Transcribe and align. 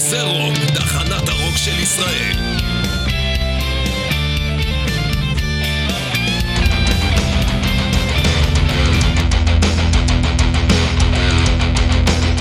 זה 0.00 0.22
רוק, 0.22 0.54
תחנת 0.74 1.28
הרוק 1.28 1.56
של 1.56 1.78
ישראל. 1.78 2.36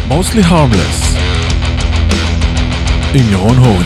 Mostly 0.10 0.44
Harmless 0.50 1.18
עם 3.14 3.32
ירון 3.32 3.58
הורן 3.58 3.84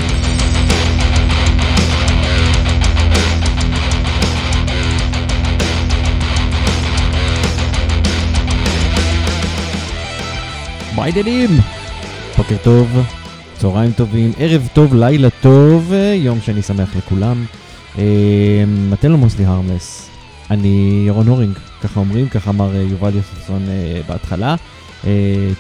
מה 10.96 11.04
העניינים? 11.04 11.50
בוקר 12.38 12.58
טוב, 12.58 13.23
צהריים 13.64 13.92
טובים, 13.92 14.32
ערב 14.38 14.70
טוב, 14.74 14.96
לילה 14.96 15.28
טוב, 15.42 15.94
יום 16.16 16.42
שני 16.42 16.62
שמח 16.62 16.96
לכולם. 16.96 17.46
אה, 17.98 18.64
אתם 18.94 19.12
לא 19.12 19.18
מוסלי 19.18 19.46
הרמלס, 19.46 20.10
אני 20.52 21.04
ירון 21.08 21.28
הורינג, 21.28 21.58
ככה 21.84 22.00
אומרים, 22.00 22.30
ככה 22.30 22.50
אמר 22.50 22.76
אה, 22.76 22.82
יובל 22.82 23.16
יוספסון 23.16 23.62
אה, 23.70 24.02
בהתחלה. 24.08 24.56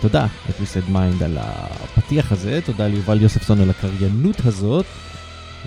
תודה 0.02 0.26
ל-Twisted 0.50 0.92
Mind 0.94 1.24
על 1.24 1.38
הפתיח 1.38 2.32
הזה, 2.32 2.60
תודה 2.66 2.88
ליובל 2.88 3.22
יוספסון 3.22 3.62
על 3.62 3.70
הקריינות 3.70 4.46
הזאת. 4.46 4.86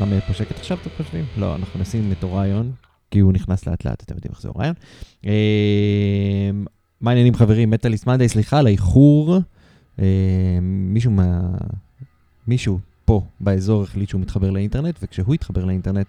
למה 0.00 0.20
פה 0.20 0.34
שקט 0.34 0.58
עכשיו 0.58 0.78
אתם 0.82 0.90
חושבים? 0.96 1.24
לא, 1.36 1.54
אנחנו 1.54 1.80
נשים 1.80 2.12
את 2.12 2.22
אוריון, 2.22 2.72
כי 3.10 3.18
הוא 3.18 3.32
נכנס 3.32 3.66
לאט 3.66 3.84
לאט, 3.84 4.02
אתם 4.02 4.14
יודעים 4.14 4.32
איך 4.32 4.42
זה 4.42 4.48
אוריון. 4.48 4.74
מה 7.00 7.10
העניינים 7.10 7.34
חברים? 7.34 7.70
מטאליסט 7.70 8.06
מנדי, 8.06 8.28
סליחה 8.28 8.58
על 8.58 8.66
האיחור. 8.66 9.38
אה, 10.00 10.58
מישהו 10.62 11.10
מה... 11.10 11.40
מישהו 12.48 12.78
פה 13.04 13.22
באזור 13.40 13.82
החליט 13.82 14.08
שהוא 14.08 14.20
מתחבר 14.20 14.50
לאינטרנט, 14.50 14.98
וכשהוא 15.02 15.34
התחבר 15.34 15.64
לאינטרנט, 15.64 16.06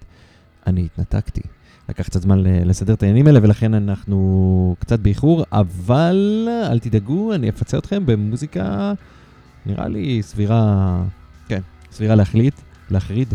אני 0.68 0.86
התנתקתי. 0.86 1.42
לקח 1.90 2.04
קצת 2.04 2.22
זמן 2.22 2.44
לסדר 2.44 2.94
את 2.94 3.04
העניינים 3.04 3.28
האלה, 3.28 3.40
ולכן 3.44 3.74
אנחנו 3.74 4.76
קצת 4.80 5.00
באיחור, 5.00 5.46
אבל 5.52 6.48
אל 6.72 6.80
תדאגו, 6.80 7.34
אני 7.34 7.50
אפצה 7.50 7.78
אתכם 7.78 8.06
במוזיקה, 8.06 8.94
נראה 9.66 9.88
לי 9.88 10.24
סבירה, 10.24 11.04
כן, 11.48 11.62
סבירה 11.92 12.16
להחליט, 12.16 12.54
להחריד, 12.90 13.34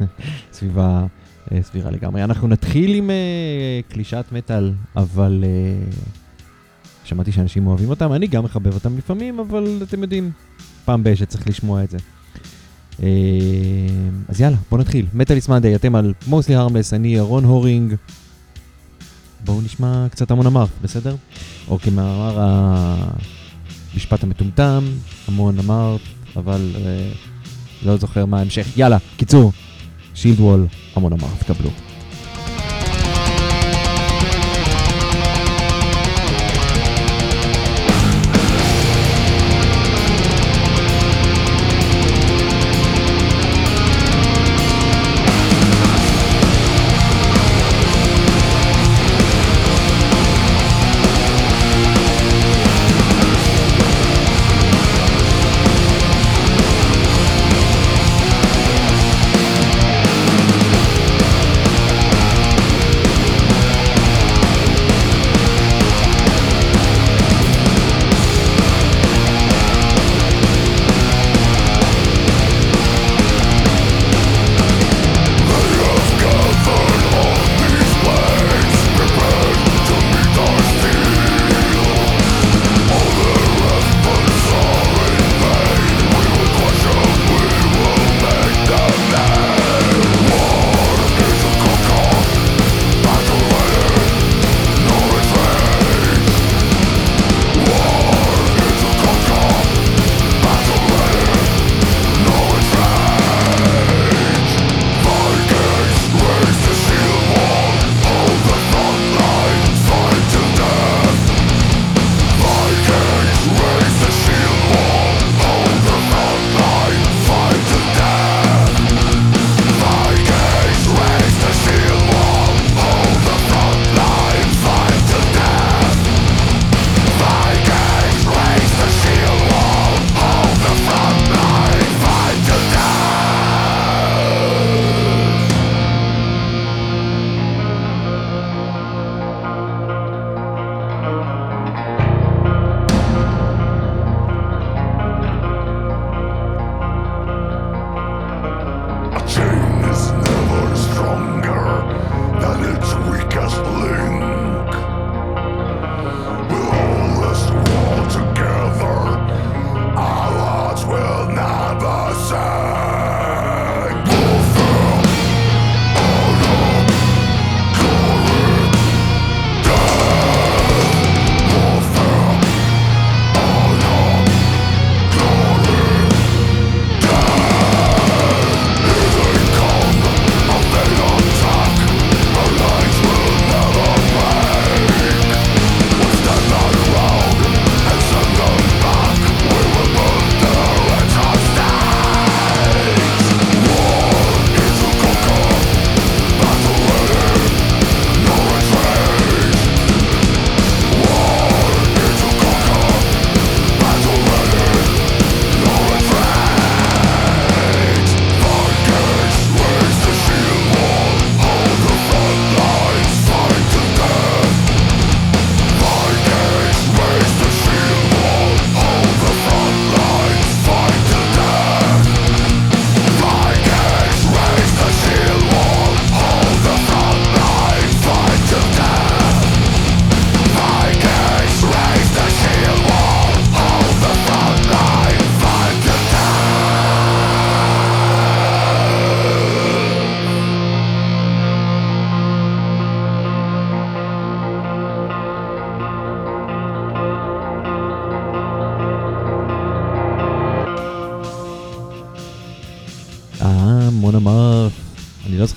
סביבה 0.52 1.06
אה, 1.52 1.62
סבירה 1.62 1.90
לגמרי. 1.90 2.24
אנחנו 2.24 2.48
נתחיל 2.48 2.94
עם 2.94 3.10
uh, 3.10 3.92
קלישת 3.92 4.24
מטאל, 4.32 4.72
אבל... 4.96 5.44
Uh, 5.44 5.94
שמעתי 7.04 7.32
שאנשים 7.32 7.66
אוהבים 7.66 7.90
אותם, 7.90 8.12
אני 8.12 8.26
גם 8.26 8.44
מחבב 8.44 8.74
אותם 8.74 8.98
לפעמים, 8.98 9.38
אבל 9.40 9.78
אתם 9.82 10.02
יודעים, 10.02 10.30
פעם 10.84 11.04
ב- 11.04 11.14
שצריך 11.14 11.48
לשמוע 11.48 11.84
את 11.84 11.90
זה. 11.90 11.98
אה, 13.02 13.08
אז 14.28 14.40
יאללה, 14.40 14.56
בואו 14.70 14.80
נתחיל. 14.80 15.06
מטאליס 15.14 15.48
מאנדיי, 15.48 15.74
אתם 15.74 15.94
על 15.94 16.12
מוסלי 16.26 16.54
הרמלס, 16.54 16.94
אני 16.94 17.16
אהרון 17.18 17.44
הורינג. 17.44 17.94
בואו 19.44 19.60
נשמע 19.60 20.06
קצת 20.10 20.30
המון 20.30 20.46
אמר, 20.46 20.64
בסדר? 20.82 21.16
או 21.68 21.78
כמאמר 21.78 22.38
המשפט 23.92 24.22
המטומטם, 24.22 24.84
המון 25.28 25.58
אמר, 25.58 25.96
אבל 26.36 26.70
אה, 26.76 27.12
לא 27.82 27.96
זוכר 27.96 28.26
מה 28.26 28.38
ההמשך. 28.38 28.66
יאללה, 28.76 28.98
קיצור, 29.16 29.52
שילד 30.14 30.40
וול, 30.40 30.66
המון 30.96 31.12
אמר, 31.12 31.28
תקבלו. 31.38 31.70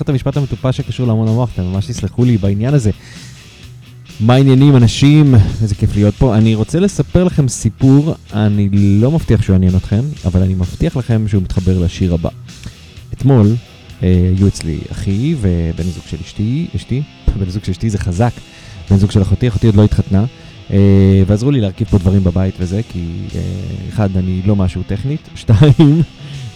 את 0.07 0.09
המשפט 0.09 0.37
המטופש 0.37 0.77
שקשור 0.77 1.07
להמון 1.07 1.27
המוח, 1.27 1.49
אתם 1.53 1.63
ממש 1.63 1.85
תסלחו 1.85 2.25
לי 2.25 2.37
בעניין 2.37 2.73
הזה. 2.73 2.91
מה 4.19 4.33
העניינים 4.33 4.75
אנשים? 4.75 5.35
איזה 5.61 5.75
כיף 5.75 5.95
להיות 5.95 6.15
פה. 6.15 6.37
אני 6.37 6.55
רוצה 6.55 6.79
לספר 6.79 7.23
לכם 7.23 7.47
סיפור, 7.47 8.15
אני 8.33 8.69
לא 8.71 9.11
מבטיח 9.11 9.41
שהוא 9.41 9.53
יעניין 9.53 9.75
אתכם, 9.75 10.01
אבל 10.25 10.41
אני 10.41 10.53
מבטיח 10.53 10.97
לכם 10.97 11.27
שהוא 11.27 11.43
מתחבר 11.43 11.79
לשיר 11.79 12.13
הבא. 12.13 12.29
אתמול 13.13 13.55
אה, 14.03 14.31
היו 14.37 14.47
אצלי 14.47 14.79
אחי 14.91 15.35
ובן 15.41 15.83
זוג 15.83 16.03
של 16.07 16.17
אשתי, 16.25 16.67
אשתי, 16.75 17.01
בן 17.39 17.49
זוג 17.49 17.63
של 17.63 17.71
אשתי 17.71 17.89
זה 17.89 17.97
חזק, 17.97 18.33
בן 18.89 18.97
זוג 18.97 19.11
של 19.11 19.21
אחותי, 19.21 19.47
אחותי 19.47 19.67
עוד 19.67 19.75
לא 19.75 19.83
התחתנה, 19.83 20.25
אה, 20.71 21.23
ועזרו 21.27 21.51
לי 21.51 21.61
להרכיב 21.61 21.87
פה 21.87 21.97
דברים 21.97 22.23
בבית 22.23 22.55
וזה, 22.59 22.81
כי 22.91 23.05
אה, 23.35 23.41
אחד, 23.89 24.17
אני 24.17 24.41
לא 24.45 24.55
משהו 24.55 24.81
טכנית, 24.87 25.29
שתיים, 25.35 26.01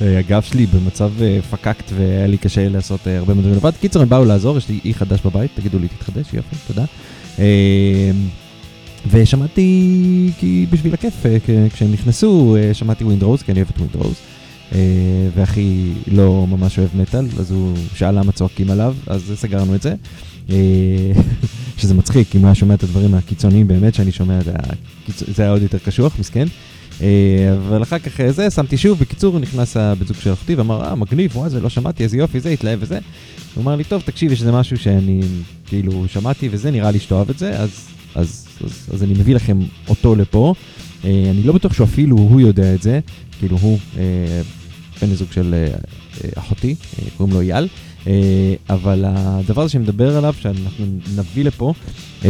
הגב 0.02 0.42
שלי 0.42 0.66
במצב 0.66 1.12
אה, 1.22 1.40
פקקט 1.52 1.92
והיה 1.96 2.28
לי 2.28 2.38
קשה 2.38 2.70
לעשות 2.70 3.08
אה, 3.08 3.18
הרבה 3.18 3.34
מאוד 3.34 3.44
דברים 3.46 3.58
לבד. 3.58 3.72
קיצר, 3.82 4.02
הם 4.02 4.10
באו 4.10 4.26
לעזור, 4.26 4.58
יש 4.58 4.70
לי 4.70 4.80
אי 4.86 4.94
חדש 4.94 5.20
בבית, 5.26 5.52
תגידו 5.56 5.80
לי, 5.80 5.88
תתחדש, 5.88 6.34
יופי, 6.34 6.56
תודה. 6.68 6.86
אה, 7.40 8.12
ושמעתי, 9.10 10.32
כי 10.40 10.66
בשביל 10.70 10.94
הכיף, 10.94 11.26
אה, 11.26 11.38
כשהם 11.74 11.92
נכנסו, 11.92 12.56
אה, 12.60 12.74
שמעתי 12.74 13.04
ווינדרוז, 13.04 13.42
כי 13.42 13.52
אני 13.52 13.60
אוהב 13.60 13.70
את 13.70 13.78
ווינדרוז. 13.78 14.16
אה, 14.76 14.80
ואחי 15.36 15.92
לא 16.08 16.48
ממש 16.50 16.80
אוהב 16.80 16.90
מטאל, 16.96 17.26
אז 17.40 17.52
הוא 17.52 17.74
שאל 17.96 18.20
למה 18.20 18.32
צועקים 18.32 18.72
עליו, 18.72 18.96
אז 19.08 19.34
סגרנו 19.36 19.76
את 19.76 19.82
זה. 19.82 19.94
אה, 20.50 20.56
שזה 21.78 21.94
מצחיק, 21.94 22.36
אם 22.36 22.40
הוא 22.40 22.48
היה 22.48 22.56
שומע 22.56 22.74
את 22.74 22.84
הדברים 22.84 23.14
הקיצוניים 23.14 23.68
באמת 23.68 23.94
שאני 23.94 24.12
שומע, 24.12 24.40
זה 25.36 25.44
היה 25.44 25.52
עוד 25.52 25.62
יותר 25.62 25.78
קשוח, 25.78 26.20
מסכן. 26.20 26.48
אה, 27.02 27.54
אבל 27.58 27.84
אחר 27.84 28.00
כך 28.00 28.22
אה, 28.22 28.32
זה, 28.32 28.50
שמתי 28.50 28.78
שוב, 28.78 29.00
בקיצור, 29.00 29.40
נכנס 29.40 29.78
הבן 29.78 30.06
זוג 30.06 30.18
של 30.18 30.34
אחותי 30.34 30.56
ואמר, 30.56 30.84
אה, 30.84 30.96
מגניב, 30.96 31.38
וואי, 31.38 31.50
זה 31.50 31.60
לא 31.60 31.70
שמעתי, 31.70 32.04
איזה 32.04 32.18
יופי, 32.18 32.40
זה, 32.40 32.50
התלהב 32.50 32.80
וזה. 32.82 33.00
הוא 33.56 33.62
אמר 33.62 33.76
לי, 33.76 33.84
טוב, 33.84 34.02
תקשיב, 34.02 34.32
יש 34.32 34.40
איזה 34.40 34.52
משהו 34.52 34.78
שאני 34.78 35.22
כאילו 35.66 36.08
שמעתי 36.08 36.50
וזה, 36.52 36.72
נראה 36.72 36.92
לי 36.92 37.00
שתאהב 37.00 37.30
את 37.30 37.38
זה, 37.38 37.60
אז, 37.60 37.88
אז, 38.16 38.48
אז, 38.66 38.90
אז 38.94 39.04
אני 39.04 39.14
מביא 39.14 39.36
לכם 39.36 39.60
אותו 39.90 40.16
לפה. 40.16 40.54
אה, 41.06 41.10
אני 41.32 41.44
לא 41.44 41.54
בטוח 41.54 41.74
שאפילו 41.74 42.18
הוא 42.18 42.42
יודע 42.42 42.74
את 42.74 42.82
זה, 42.82 43.00
כאילו 43.40 43.58
הוא 43.58 43.80
בן 45.02 45.12
הזוג 45.12 45.28
של 45.32 45.56
אחותי, 46.36 46.76
קוראים 47.18 47.36
לו 47.36 47.42
אייל, 47.42 47.68
אבל 48.70 49.06
הדבר 49.08 49.62
הזה 49.62 49.72
שמדבר 49.72 50.18
עליו, 50.18 50.34
שאנחנו 50.40 50.86
נביא 51.16 51.44
לפה, 51.44 51.74
אה, 52.26 52.30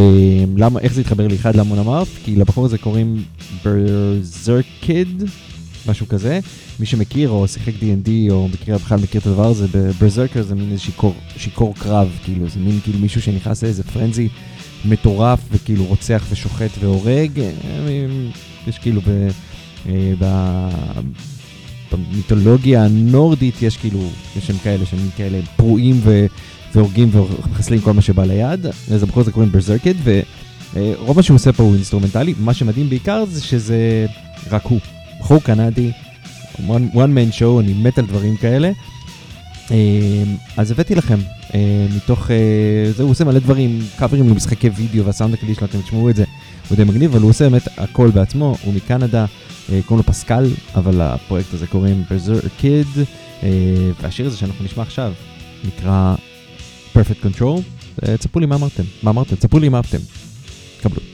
למה, 0.57 0.79
איך 0.79 0.94
זה 0.94 1.01
התחבר 1.01 1.27
לי 1.27 1.35
אחד 1.35 1.56
להמון 1.56 1.79
אמרת? 1.79 2.07
כי 2.25 2.35
לבחור 2.35 2.65
הזה 2.65 2.77
קוראים 2.77 3.23
ברזרקיד, 3.65 5.23
משהו 5.88 6.07
כזה. 6.07 6.39
מי 6.79 6.85
שמכיר 6.85 7.29
או 7.29 7.47
שיחק 7.47 7.73
D&D 7.73 8.09
או 8.29 8.47
מכיר, 8.47 8.77
בכלל 8.77 9.00
מכיר 9.00 9.21
את 9.21 9.27
הדבר 9.27 9.47
הזה, 9.47 9.68
ברזרקר 10.00 10.44
זה 10.44 10.56
מין 10.56 10.71
איזה 10.71 10.83
שיכור, 10.83 11.13
שיכור 11.38 11.75
קרב, 11.75 12.09
כאילו, 12.23 12.50
זה 12.50 12.59
מין 12.59 12.79
כאילו 12.83 13.00
מישהו 13.00 13.21
שנכנס 13.21 13.63
לאיזה 13.63 13.83
פרנזי 13.83 14.29
מטורף 14.85 15.39
וכאילו 15.51 15.85
רוצח 15.85 16.25
ושוחט 16.29 16.69
והורג. 16.79 17.39
אה, 17.39 17.50
יש 18.68 18.79
כאילו 18.79 19.01
ב... 19.01 19.27
אה, 19.89 20.13
ב... 20.19 20.25
במיתולוגיה 21.92 22.86
הנורדית 22.86 23.62
יש 23.62 23.78
כאילו, 23.78 24.00
יש 24.38 24.48
שם 24.48 24.58
כאלה 24.58 24.86
שהם 24.86 25.00
כאלה 25.18 25.40
פרועים. 25.56 26.02
והורגים 26.76 27.10
ומחסלים 27.14 27.82
כל 27.82 27.92
מה 27.92 28.02
שבא 28.02 28.24
ליד, 28.24 28.66
אז 28.66 29.04
הבחור 29.04 29.22
הזה 29.22 29.32
קוראים 29.32 29.52
Berzerkyd, 29.51 29.94
ורוב 30.74 31.18
מה 31.18 31.24
שהוא 31.24 31.36
עושה 31.36 31.54
פה 31.54 31.64
הוא 31.64 31.74
אינסטרומנטלי, 31.76 32.34
מה 32.40 32.54
שמדהים 32.54 32.90
בעיקר 32.90 33.24
זה 33.26 33.44
שזה 33.44 34.06
רק 34.52 34.66
הוא, 34.66 34.80
בחור 35.20 35.42
קנדי, 35.44 35.92
one, 36.56 36.94
one 36.94 36.96
man 36.96 37.40
show, 37.40 37.60
אני 37.60 37.74
מת 37.74 37.98
על 37.98 38.06
דברים 38.06 38.38
כאלה. 38.38 38.72
אה, 39.71 40.23
אז 40.57 40.71
הבאתי 40.71 40.95
לכם, 40.95 41.19
אה, 41.53 41.88
מתוך, 41.95 42.31
אה, 42.31 42.91
זה 42.91 43.03
הוא 43.03 43.12
עושה 43.12 43.23
מלא 43.23 43.39
דברים, 43.39 43.79
קאברים 43.97 44.29
למשחקי 44.29 44.69
וידאו 44.69 45.06
והסאונד 45.06 45.33
הקליט 45.33 45.57
שלו, 45.57 45.68
אתם 45.68 45.81
תשמעו 45.81 46.09
את 46.09 46.15
זה, 46.15 46.23
הוא 46.69 46.75
די 46.75 46.83
מגניב, 46.83 47.12
אבל 47.12 47.21
הוא 47.21 47.29
עושה 47.29 47.50
באמת 47.50 47.68
הכל 47.77 48.09
בעצמו, 48.09 48.56
הוא 48.63 48.73
מקנדה, 48.73 49.25
קוראים 49.68 49.97
לו 49.97 50.03
פסקל, 50.03 50.50
אבל 50.75 51.01
הפרויקט 51.01 51.53
הזה 51.53 51.68
קוראים 51.68 52.03
Berserk 52.09 52.62
Kid, 52.63 53.00
והשיר 54.01 54.27
הזה 54.27 54.38
שאנחנו 54.38 54.65
נשמע 54.65 54.83
עכשיו 54.83 55.13
נקרא 55.63 56.15
Perfect 56.95 57.25
Control. 57.25 57.62
תספרו 58.18 58.39
לי 58.39 58.45
מה 58.45 58.56
אמרתם, 58.56 58.83
מה 59.03 59.12
אמרתם, 59.12 59.35
תספרו 59.35 59.59
לי 59.59 59.69
מה 59.69 59.77
אהבתם. 59.77 59.97
קבלו. 60.81 61.11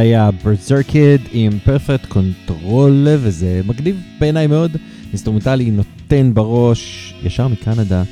היה 0.00 0.30
Berzerkyd 0.44 1.20
עם 1.32 1.52
Perfect 1.64 2.06
Control, 2.06 3.06
וזה 3.08 3.60
מגניב 3.66 4.00
בעיניי 4.20 4.46
מאוד. 4.46 4.76
אינסטרומנטלי 5.08 5.70
נותן 5.70 6.34
בראש, 6.34 7.14
ישר 7.22 7.48
מקנדה. 7.48 8.02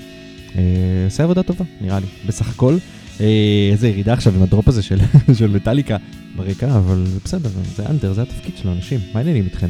אה, 0.57 0.63
עושה 1.05 1.23
עבודה 1.23 1.43
טובה, 1.43 1.65
נראה 1.81 2.01
לי, 2.01 2.07
בסך 2.27 2.49
הכל. 2.49 2.77
אה, 3.21 3.69
איזה 3.73 3.89
ירידה 3.89 4.13
עכשיו 4.13 4.35
עם 4.37 4.43
ה 4.43 4.48
drop 4.48 4.69
הזה 4.69 4.83
של, 4.83 4.99
של 5.39 5.51
מטאליקה 5.51 5.97
ברקע, 6.37 6.77
אבל 6.77 7.05
בסדר, 7.25 7.51
זה 7.77 7.87
אנדר, 7.87 8.13
זה 8.13 8.23
התפקיד 8.23 8.57
של 8.57 8.69
האנשים, 8.69 9.01
מה 9.13 9.21
העניינים 9.21 9.45
איתכם? 9.45 9.69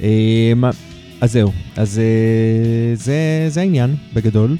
אה, 0.00 0.52
אז 1.20 1.32
זהו, 1.32 1.52
אז 1.76 1.98
אה, 1.98 2.94
זה, 2.94 3.46
זה 3.48 3.60
העניין 3.60 3.94
בגדול. 4.14 4.56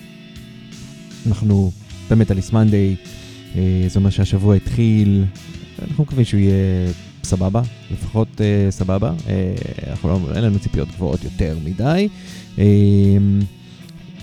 אנחנו 1.27 1.71
במטאליס 2.11 2.53
מנדיי, 2.53 2.97
אה, 3.57 3.85
זה 3.87 3.99
אומר 3.99 4.11
שהשבוע 4.11 4.55
התחיל, 4.55 5.25
אנחנו 5.83 6.05
מקווים 6.05 6.25
שהוא 6.25 6.41
יהיה 6.41 6.93
סבבה, 7.25 7.63
לפחות 7.91 8.41
אה, 8.41 8.71
סבבה, 8.71 9.13
אה, 9.29 9.55
אנחנו 9.91 10.09
לא, 10.09 10.21
אין 10.35 10.45
לנו 10.45 10.59
ציפיות 10.59 10.89
גבוהות 10.89 11.25
יותר 11.25 11.57
מדי. 11.65 12.09
אה, 12.59 12.65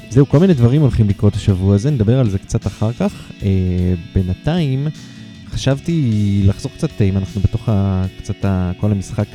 זהו, 0.10 0.30
כל 0.30 0.40
מיני 0.40 0.54
דברים 0.54 0.82
הולכים 0.82 1.10
לקרות 1.10 1.36
השבוע 1.36 1.76
הזה, 1.76 1.92
נדבר 1.92 2.20
על 2.20 2.30
זה 2.30 2.40
קצת 2.40 2.68
אחר 2.68 2.94
כך. 2.94 3.32
אה, 3.44 3.48
בינתיים, 4.16 4.88
חשבתי 5.50 6.42
לחזור 6.46 6.72
קצת, 6.78 7.02
אם 7.02 7.18
אנחנו 7.18 7.42
בתוך 7.42 7.70
ה, 7.70 8.06
קצת 8.18 8.46
ה, 8.46 8.72
כל 8.80 8.92
המשחק 8.92 9.28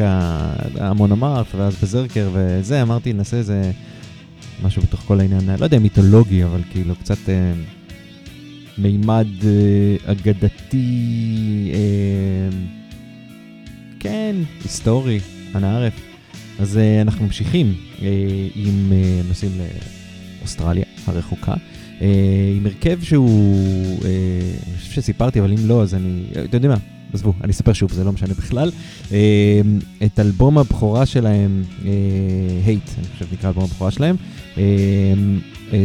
ההמון 0.78 1.12
אמרת, 1.12 1.46
ואז 1.54 1.76
בזרקר 1.82 2.30
וזה, 2.32 2.82
אמרתי, 2.82 3.12
נעשה 3.12 3.36
איזה 3.36 3.70
משהו 4.62 4.82
בתוך 4.82 5.00
כל 5.00 5.20
העניין, 5.20 5.40
לא 5.58 5.64
יודע, 5.64 5.78
מיתולוגי, 5.78 6.44
אבל 6.44 6.60
כאילו 6.70 6.94
קצת 6.96 7.28
אה, 7.28 7.52
מימד 8.82 9.26
אה, 9.44 10.12
אגדתי, 10.12 11.70
אה, 11.74 12.58
כן, 14.00 14.36
היסטורי, 14.62 15.20
אנא 15.54 15.66
ערף. 15.66 15.94
אז 16.58 16.78
אה, 16.78 17.00
אנחנו 17.00 17.24
ממשיכים 17.24 17.74
עם 18.54 18.92
נושאים 19.28 19.50
לאוסטרליה 20.40 20.84
הרחוקה. 21.06 21.54
עם 22.56 22.66
הרכב 22.66 23.02
שהוא, 23.02 23.98
אני 24.04 24.78
חושב 24.78 24.92
שסיפרתי, 24.92 25.40
אבל 25.40 25.52
אם 25.52 25.68
לא, 25.68 25.82
אז 25.82 25.94
אני, 25.94 26.22
אתם 26.32 26.56
יודעים 26.56 26.72
מה, 26.72 26.78
עזבו, 27.12 27.32
אני 27.44 27.52
אספר 27.52 27.72
שוב, 27.72 27.92
זה 27.92 28.04
לא 28.04 28.12
משנה 28.12 28.34
בכלל. 28.34 28.70
את 30.04 30.20
אלבום 30.20 30.58
הבכורה 30.58 31.06
שלהם, 31.06 31.62
Hate, 32.64 32.90
אני 32.98 33.06
חושב 33.12 33.26
נקרא 33.32 33.48
אלבום 33.48 33.64
הבכורה 33.64 33.90
שלהם, 33.90 34.16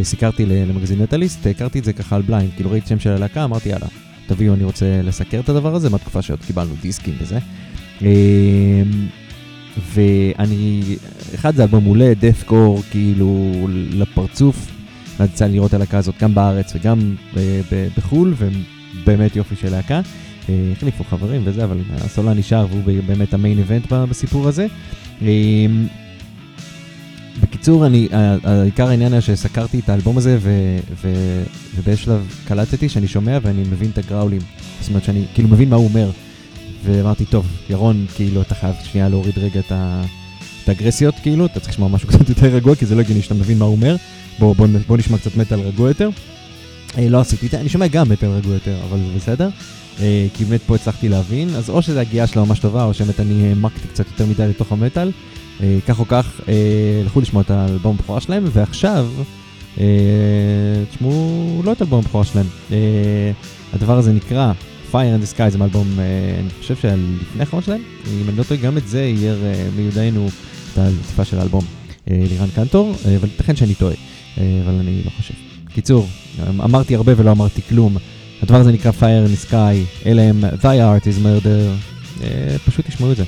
סיקרתי 0.03 0.45
למגזין 0.45 1.01
מטאליסט, 1.01 1.47
הכרתי 1.47 1.79
את 1.79 1.83
זה 1.83 1.93
ככה 1.93 2.15
על 2.15 2.21
blind, 2.21 2.51
כאילו 2.55 2.71
ראיתי 2.71 2.87
שם 2.87 2.99
של 2.99 3.09
הלהקה, 3.09 3.43
אמרתי 3.43 3.69
יאללה, 3.69 3.87
תביאו, 4.27 4.53
אני 4.53 4.63
רוצה 4.63 5.01
לסקר 5.03 5.39
את 5.39 5.49
הדבר 5.49 5.75
הזה, 5.75 5.89
מהתקופה 5.89 6.21
שעוד 6.21 6.39
קיבלנו 6.47 6.73
דיסקים 6.81 7.15
וזה. 7.19 7.39
ואני, 9.93 10.81
אחד 11.35 11.55
זה 11.55 11.63
אלבום 11.63 11.83
מעולה, 11.83 12.13
deathcore, 12.19 12.81
כאילו, 12.91 13.51
לפרצוף, 13.91 14.71
ואז 15.19 15.29
יצא 15.29 15.45
לי 15.45 15.53
לראות 15.53 15.69
את 15.69 15.73
הלהקה 15.73 15.97
הזאת 15.97 16.15
גם 16.21 16.35
בארץ 16.35 16.75
וגם 16.75 17.15
בחו"ל, 17.97 18.33
ובאמת 18.37 19.35
יופי 19.35 19.55
של 19.55 19.71
להקה. 19.71 20.01
אה, 20.49 20.71
החליפו 20.71 21.03
חברים 21.03 21.41
וזה, 21.45 21.63
אבל 21.63 21.77
הסולן 21.93 22.37
נשאר 22.37 22.65
והוא 22.69 23.03
באמת 23.05 23.33
המיין 23.33 23.57
איבנט 23.57 23.87
בסיפור 23.91 24.47
הזה. 24.47 24.67
בקיצור, 27.41 27.85
אני, 27.85 28.07
העיקר 28.43 28.87
העניין 28.87 29.13
היה 29.13 29.21
שסקרתי 29.21 29.79
את 29.79 29.89
האלבום 29.89 30.17
הזה, 30.17 30.37
ו, 30.41 30.77
ו, 31.01 31.13
ובאיזשהו 31.75 32.13
קלטתי 32.47 32.89
שאני 32.89 33.07
שומע 33.07 33.37
ואני 33.41 33.61
מבין 33.61 33.89
את 33.89 33.97
הגראולים. 33.97 34.41
זאת 34.81 34.89
אומרת 34.89 35.03
שאני 35.03 35.25
כאילו 35.33 35.49
מבין 35.49 35.69
מה 35.69 35.75
הוא 35.75 35.87
אומר. 35.87 36.09
ואמרתי, 36.85 37.25
טוב, 37.25 37.45
ירון, 37.69 38.05
כאילו, 38.15 38.41
אתה 38.41 38.55
חייב 38.55 38.75
שנייה 38.83 39.09
להוריד 39.09 39.37
רגע 39.37 39.59
את, 39.59 39.71
את 40.63 40.69
האגרסיות, 40.69 41.15
כאילו, 41.21 41.45
אתה 41.45 41.59
צריך 41.59 41.73
לשמוע 41.73 41.89
משהו 41.89 42.09
קצת 42.11 42.29
יותר 42.29 42.47
רגוע, 42.47 42.75
כי 42.75 42.85
זה 42.85 42.95
לא 42.95 43.01
הגיוני 43.01 43.21
שאתה 43.21 43.33
מבין 43.33 43.59
מה 43.59 43.65
הוא 43.65 43.75
אומר. 43.75 43.95
בוא, 44.39 44.55
בוא, 44.55 44.67
בוא 44.87 44.97
נשמע 44.97 45.17
קצת 45.17 45.35
מטאל 45.37 45.59
רגוע 45.59 45.87
יותר. 45.87 46.09
אה, 46.97 47.09
לא 47.09 47.19
עשיתי 47.19 47.45
את 47.45 47.51
זה, 47.51 47.59
אני 47.59 47.69
שומע 47.69 47.87
גם 47.87 48.09
מטאל 48.09 48.29
רגוע 48.29 48.53
יותר, 48.53 48.77
אבל 48.89 48.97
זה 48.97 49.15
בסדר. 49.15 49.49
אה, 50.01 50.27
כי 50.33 50.45
באמת 50.45 50.61
פה 50.61 50.75
הצלחתי 50.75 51.09
להבין, 51.09 51.49
אז 51.49 51.69
או 51.69 51.81
שזו 51.81 51.99
הגיעה 51.99 52.27
שלה 52.27 52.43
ממש 52.43 52.59
טובה, 52.59 52.83
או 52.83 52.93
שבאמת 52.93 53.19
אני 53.19 53.47
העמקתי 53.47 53.87
קצת 53.87 54.05
יותר 54.07 54.25
מדי 54.25 54.47
לתוך 54.47 54.71
המטאל. 54.71 55.11
אה, 55.63 55.77
כך 55.87 55.99
או 55.99 56.07
כך, 56.07 56.41
אה, 56.47 57.01
לכו 57.05 57.21
לשמוע 57.21 57.41
את 57.41 57.51
האלבום 57.51 57.95
הבכורה 57.99 58.21
שלהם, 58.21 58.43
ועכשיו, 58.53 59.07
אה, 59.79 59.85
תשמעו 60.89 61.61
לא 61.65 61.71
את 61.71 61.81
האלבום 61.81 61.99
הבכורה 61.99 62.23
שלהם. 62.25 62.45
אה, 62.71 63.31
הדבר 63.73 63.97
הזה 63.97 64.13
נקרא 64.13 64.51
Fire 64.91 64.95
in 64.95 65.23
the 65.23 65.37
Sky, 65.37 65.49
זה 65.49 65.57
מאלבום, 65.57 65.87
אה, 65.99 66.03
אני 66.39 66.49
חושב 66.59 66.75
שלפני 66.75 67.39
האחרון 67.39 67.61
שלהם, 67.63 67.81
אם 68.07 68.29
אני 68.29 68.37
לא 68.37 68.43
טועה, 68.43 68.59
גם 68.59 68.77
את 68.77 68.87
זה 68.87 69.01
יהיה 69.01 69.33
אה, 69.33 69.67
מיודענו 69.75 70.27
את 70.73 70.77
הציפה 70.77 71.25
של 71.25 71.39
האלבום. 71.39 71.63
אה, 72.11 72.23
לירן 72.29 72.49
קנטור, 72.55 72.95
אה, 73.05 73.15
אבל 73.15 73.27
ייתכן 73.27 73.55
שאני 73.55 73.75
טועה. 73.75 73.93
אה, 74.37 74.61
אבל 74.65 74.73
אני 74.73 75.01
לא 75.05 75.09
חושב. 75.17 75.33
קיצור, 75.73 76.07
אמרתי 76.49 76.95
הרבה 76.95 77.13
ולא 77.17 77.31
אמרתי 77.31 77.61
כלום. 77.69 77.97
הדבר 78.43 78.57
הזה 78.57 78.71
נקרא 78.71 78.91
Fire 78.91 79.27
in 79.27 79.47
the 79.47 79.51
Sky, 79.51 80.05
אלה 80.05 80.21
הם 80.21 80.43
Thy 80.61 80.63
Art 80.63 81.03
is 81.03 81.25
Murder, 81.25 82.23
פשוט 82.65 82.87
תשמעו 82.87 83.11
את 83.11 83.17
זה. 83.17 83.23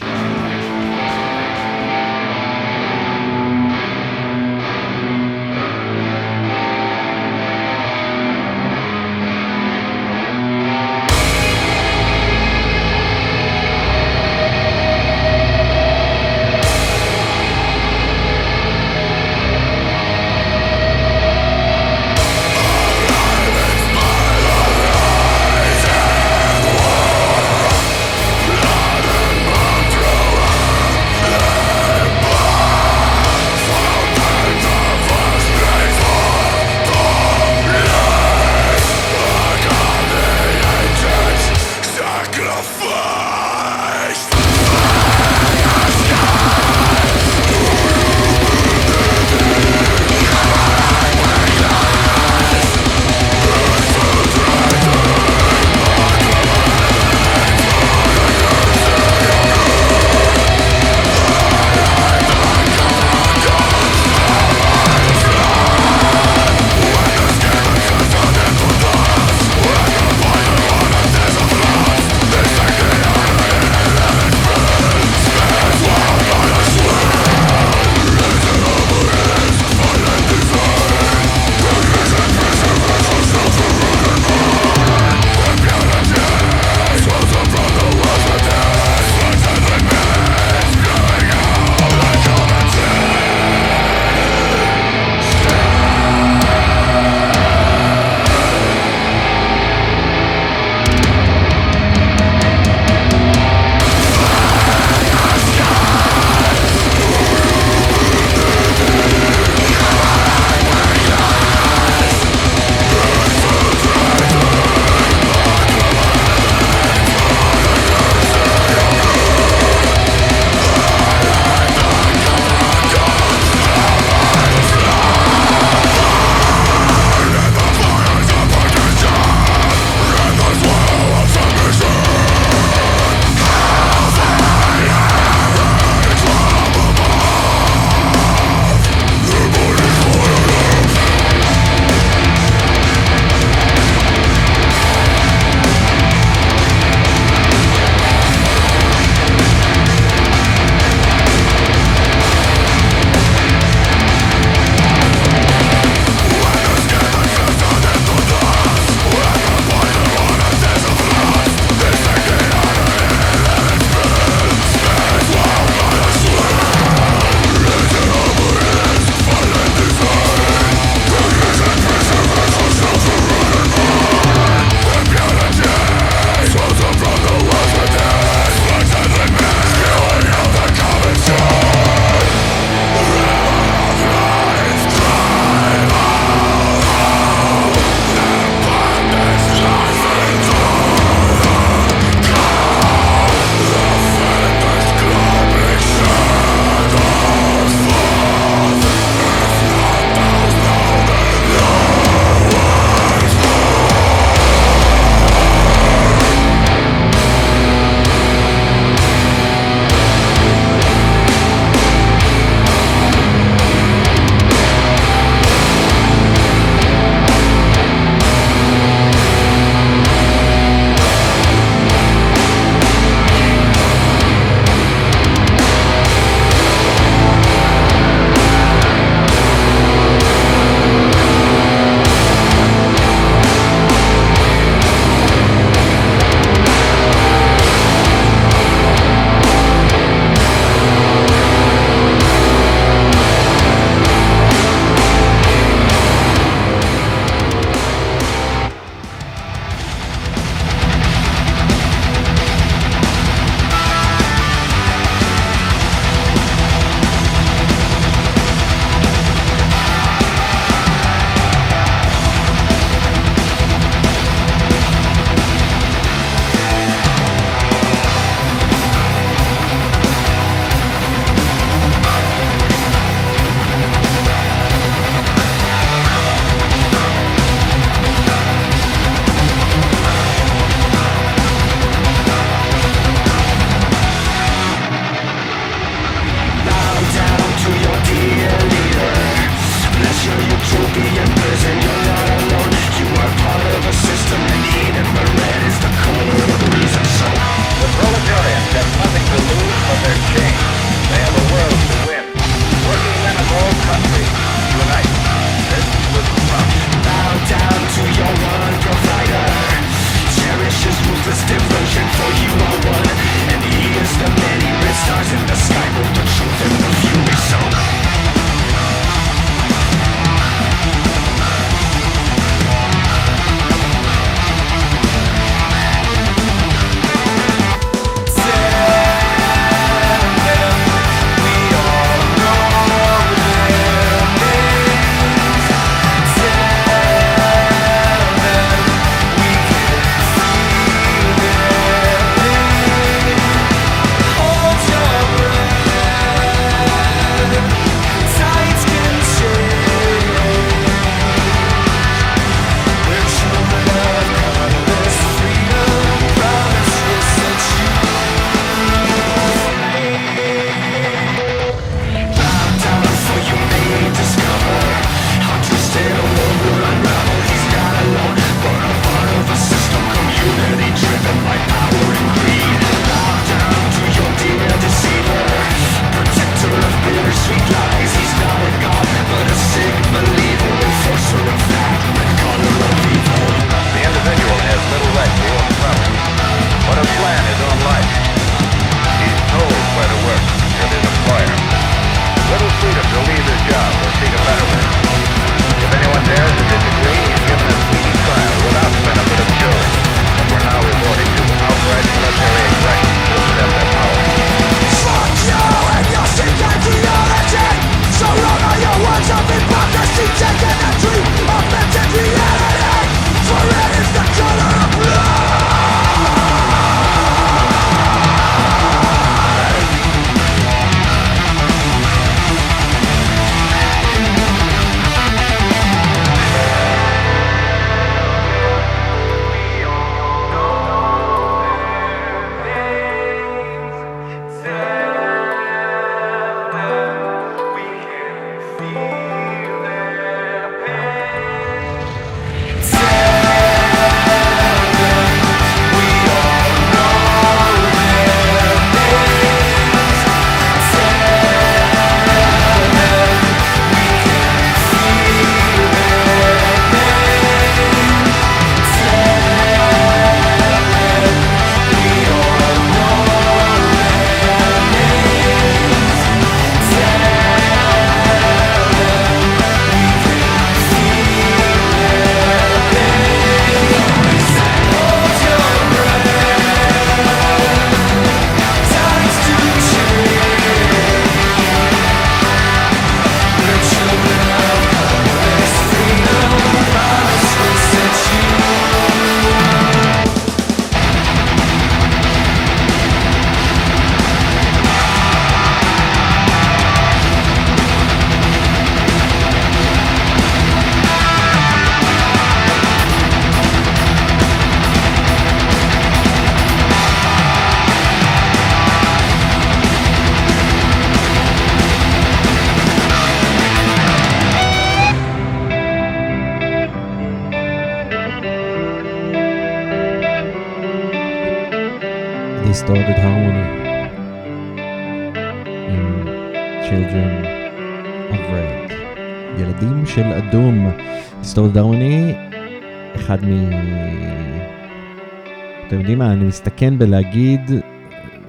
בלהגיד 536.98 537.62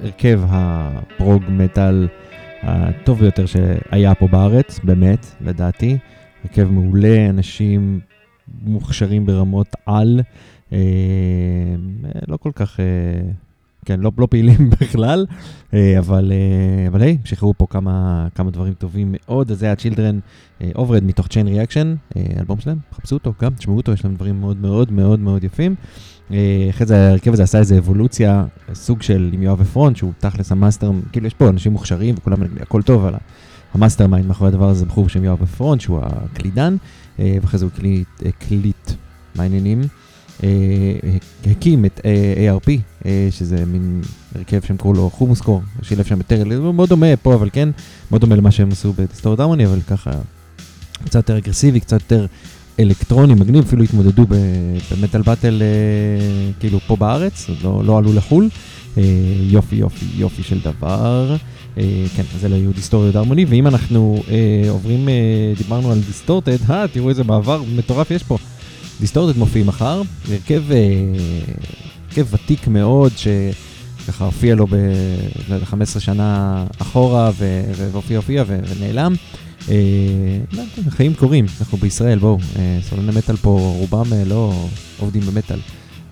הרכב 0.03 0.41
הפרוג 0.49 1.43
מטאל 1.49 2.09
הטוב 2.63 3.19
ביותר 3.19 3.47
שהיה 3.47 4.15
פה 4.15 4.27
בארץ, 4.29 4.81
באמת, 4.85 5.27
לדעתי. 5.41 5.99
הרכב 6.45 6.71
מעולה, 6.71 7.27
אנשים 7.31 8.01
מוכשרים 8.63 9.27
ברמות 9.27 9.69
על, 9.87 10.21
אה, 10.73 10.79
לא 12.29 12.37
כל 12.37 12.51
כך, 12.55 12.81
אה, 12.81 12.85
כן, 13.88 14.01
לא, 14.01 14.12
לא 14.18 14.27
פעילים 14.31 14.70
בכלל, 14.81 15.27
אה, 15.74 15.98
אבל, 15.98 16.33
אה, 16.33 16.88
אבל 16.88 17.03
היי, 17.03 17.18
שחררו 17.24 17.55
פה 17.59 17.66
כמה, 17.70 18.27
כמה 18.35 18.51
דברים 18.51 18.74
טובים 18.74 19.14
מאוד, 19.18 19.51
אז 19.51 19.59
זה 19.59 19.70
ה-Children 19.70 20.14
אה, 20.62 20.70
Overhead 20.74 21.05
מתוך 21.05 21.27
Chain 21.27 21.31
Reaction, 21.31 22.16
אה, 22.16 22.22
אלבום 22.38 22.61
שלהם, 22.61 22.79
חפשו 22.92 23.14
אותו 23.14 23.33
גם, 23.42 23.55
תשמעו 23.55 23.77
אותו, 23.77 23.92
יש 23.92 24.05
להם 24.05 24.14
דברים 24.14 24.40
מאוד 24.40 24.57
מאוד 24.61 24.92
מאוד 24.92 25.20
מאוד 25.20 25.44
יפים. 25.44 25.74
אה, 26.33 26.66
אחרי 26.70 26.87
זה 26.87 26.96
ההרכב 26.96 27.33
הזה 27.33 27.42
עשה 27.42 27.59
איזה 27.59 27.79
אבולוציה, 27.79 28.44
סוג 28.74 29.03
של 29.03 29.31
עם 29.33 29.42
יואב 29.42 29.61
עפרון, 29.61 29.94
שהוא 29.94 30.12
תכלס 30.18 30.53
המאסטר, 30.53 30.90
כאילו 31.12 31.27
יש 31.27 31.35
פה 31.35 31.48
אנשים 31.48 31.72
מוכשרים 31.72 32.14
וכולם, 32.18 32.38
הכל 32.61 32.83
טוב, 32.83 33.05
אבל 33.05 33.14
ה 33.75 34.07
mastermind 34.07 34.27
מאחורי 34.27 34.48
הדבר 34.48 34.68
הזה 34.68 34.87
בחור 34.87 35.05
בשם 35.05 35.24
יואב 35.24 35.42
עפרון, 35.42 35.81
שהוא 35.81 36.01
הקלידן, 36.03 36.77
אה, 37.18 37.37
ואחרי 37.42 37.59
זה 37.59 37.64
הוא 37.64 37.72
הקליט, 37.74 38.09
הקליט 38.27 38.90
מעניינים. 39.35 39.81
הקים 41.46 41.85
את 41.85 42.01
ARP, 42.05 42.70
שזה 43.31 43.64
מין 43.66 44.01
הרכב 44.35 44.61
שהם 44.66 44.77
קראו 44.77 44.92
לו 44.92 45.11
חומוסקור, 45.11 45.62
שילב 45.83 46.05
שם 46.05 46.18
יותר, 46.18 46.44
הוא 46.57 46.74
מאוד 46.74 46.88
דומה 46.88 47.16
פה, 47.16 47.35
אבל 47.35 47.51
כן, 47.53 47.68
מאוד 48.11 48.20
דומה 48.20 48.37
למה 48.37 48.51
שהם 48.51 48.68
עשו 48.72 48.92
ב 48.93 48.97
Distorted 48.97 49.41
Harmony, 49.41 49.67
אבל 49.66 49.81
ככה 49.81 50.11
קצת 51.05 51.14
יותר 51.14 51.38
אגרסיבי, 51.38 51.81
קצת 51.81 52.01
יותר 52.01 52.27
אלקטרוני, 52.81 53.35
מגניב, 53.35 53.64
אפילו 53.64 53.83
התמודדו 53.83 54.27
במטאל 54.90 55.22
באטל 55.22 55.62
אה, 55.62 56.53
כאילו 56.61 56.81
פה 56.81 56.96
בארץ, 56.96 57.46
לא, 57.62 57.85
לא 57.85 57.98
עלו 57.98 58.12
לחו"ל. 58.12 58.48
אה, 58.98 59.03
יופי, 59.40 59.77
יופי, 59.77 60.07
יופי 60.16 60.42
של 60.42 60.61
דבר. 60.61 61.37
אה, 61.79 62.05
כן, 62.16 62.22
אז 62.35 62.44
אלה 62.44 62.57
היו 62.57 62.72
דיסטוריות 62.72 63.16
הרמוני, 63.16 63.44
ואם 63.44 63.66
אנחנו 63.66 64.22
אה, 64.31 64.70
עוברים, 64.70 65.09
אה, 65.09 65.14
דיברנו 65.59 65.92
על 65.92 66.01
דיסטורטד, 66.07 66.70
אה, 66.70 66.88
תראו 66.92 67.09
איזה 67.09 67.24
מעבר 67.24 67.62
מטורף 67.77 68.11
יש 68.11 68.22
פה. 68.22 68.38
דיסטורטד 69.01 69.39
מופיע 69.39 69.65
מחר, 69.65 70.03
הרכב, 70.29 70.63
אה, 70.73 70.77
הרכב 72.09 72.27
ותיק 72.35 72.69
מאוד, 72.69 73.13
שככה 73.17 74.25
הופיע 74.25 74.55
לו 74.55 74.67
ב-15 74.67 76.01
שנה 76.01 76.65
אחורה, 76.79 77.31
והופיע, 77.93 78.17
הופיע 78.17 78.45
ונעלם. 78.47 79.15
אה, 79.71 79.77
חיים 80.89 81.15
קורים, 81.15 81.47
אנחנו 81.61 81.79
בישראל, 81.79 82.19
בואו, 82.19 82.39
אה, 82.57 82.79
סולני 82.89 83.13
מטאל 83.19 83.37
פה, 83.37 83.75
רובם 83.79 84.13
לא 84.27 84.67
עובדים 84.99 85.23
במטאל. 85.23 85.59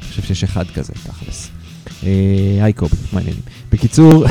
אני 0.01 0.09
חושב 0.09 0.23
שיש 0.23 0.45
אחד 0.45 0.65
כזה, 0.71 0.93
תכלס. 0.93 1.51
היי 2.63 2.73
קובי, 2.73 2.97
מעניינים. 3.13 3.43
בקיצור, 3.73 4.25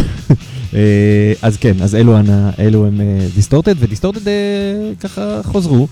אז 1.41 1.57
כן, 1.57 1.73
אז 1.81 1.95
אלו 1.95 2.85
הם 2.85 3.01
דיסטורטד, 3.35 3.75
ודיסטורטד 3.79 4.21
ככה 4.99 5.41
חוזרו. 5.43 5.87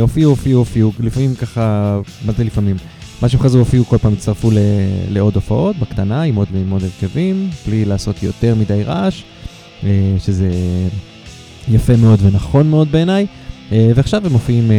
הופיעו, 0.00 0.30
הופיעו, 0.30 0.58
הופיעו, 0.58 0.92
לפעמים 1.00 1.34
ככה, 1.34 1.98
מה 2.24 2.32
זה 2.32 2.44
לפעמים? 2.44 2.76
מה 3.22 3.28
שהם 3.28 3.40
חזרו 3.40 3.58
הופיעו, 3.58 3.84
כל 3.84 3.98
פעם 3.98 4.12
הצטרפו 4.12 4.50
לעוד 5.10 5.34
הופעות, 5.34 5.76
בקטנה, 5.76 6.22
עם 6.22 6.34
עוד, 6.34 6.48
עם 6.54 6.70
עוד 6.70 6.82
הרכבים, 6.82 7.50
בלי 7.66 7.84
לעשות 7.84 8.22
יותר 8.22 8.54
מדי 8.54 8.82
רעש, 8.82 9.22
שזה 10.18 10.50
יפה 11.68 11.96
מאוד 11.96 12.18
ונכון 12.22 12.70
מאוד 12.70 12.92
בעיניי, 12.92 13.26
אה, 13.72 13.90
ועכשיו 13.94 14.26
הם 14.26 14.32
מופיעים 14.32 14.70
אה, 14.70 14.76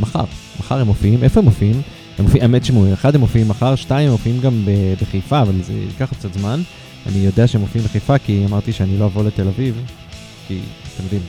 מחר, 0.00 0.24
מחר 0.58 0.80
הם 0.80 0.86
מופיעים, 0.86 1.22
איפה 1.22 1.40
הם 1.40 1.44
מופיעים? 1.44 1.82
הם 2.18 2.24
מופיעים, 2.24 2.42
האמת 2.42 2.64
שמואל, 2.64 2.92
אחד 2.92 3.14
הם 3.14 3.20
מופיעים 3.20 3.48
מחר, 3.48 3.74
שתיים 3.74 4.06
הם 4.06 4.12
מופיעים 4.12 4.40
גם 4.40 4.64
בחיפה, 5.02 5.42
אבל 5.42 5.62
זה 5.62 5.72
ייקח 5.72 6.12
קצת 6.14 6.34
זמן. 6.34 6.60
אני 7.06 7.18
יודע 7.18 7.46
שהם 7.46 7.60
מופיעים 7.60 7.86
בחיפה 7.86 8.18
כי 8.18 8.44
אמרתי 8.48 8.72
שאני 8.72 8.98
לא 8.98 9.04
אבוא 9.04 9.24
לתל 9.24 9.48
אביב, 9.48 9.82
כי 10.48 10.58
אתם 10.94 11.04
יודעים, 11.04 11.22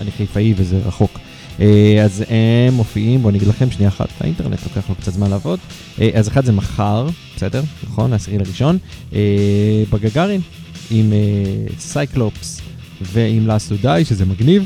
אני 0.00 0.10
חיפאי 0.10 0.54
וזה 0.56 0.78
רחוק. 0.86 1.18
אה, 1.60 2.02
אז 2.04 2.24
הם 2.28 2.74
מופיעים, 2.74 3.20
בואו 3.20 3.30
אני 3.30 3.38
אגיד 3.38 3.48
לכם 3.48 3.70
שנייה 3.70 3.88
אחת, 3.88 4.08
האינטרנט 4.20 4.58
לוקח 4.64 4.88
לו 4.88 4.94
קצת 4.94 5.12
זמן 5.12 5.30
לעבוד. 5.30 5.58
אז 6.14 6.28
אחד 6.28 6.44
זה 6.44 6.52
מחר, 6.52 7.08
בסדר? 7.36 7.62
נכון? 7.84 8.12
העשירי 8.12 8.38
לראשון, 8.38 8.78
בגגארין, 9.90 10.40
עם 10.90 11.12
Cyclops. 11.78 12.60
ועם 13.00 13.50
to 13.50 13.84
Die, 13.84 14.04
שזה 14.04 14.24
מגניב. 14.24 14.64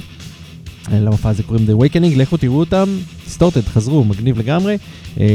למופע 0.92 1.28
הזה 1.28 1.42
קוראים 1.42 1.66
The 1.66 1.72
Awakening, 1.72 2.16
לכו 2.16 2.36
תראו 2.36 2.58
אותם, 2.58 2.98
Distorted, 3.28 3.64
חזרו, 3.64 4.04
מגניב 4.04 4.38
לגמרי, 4.38 4.78
אה, 5.20 5.26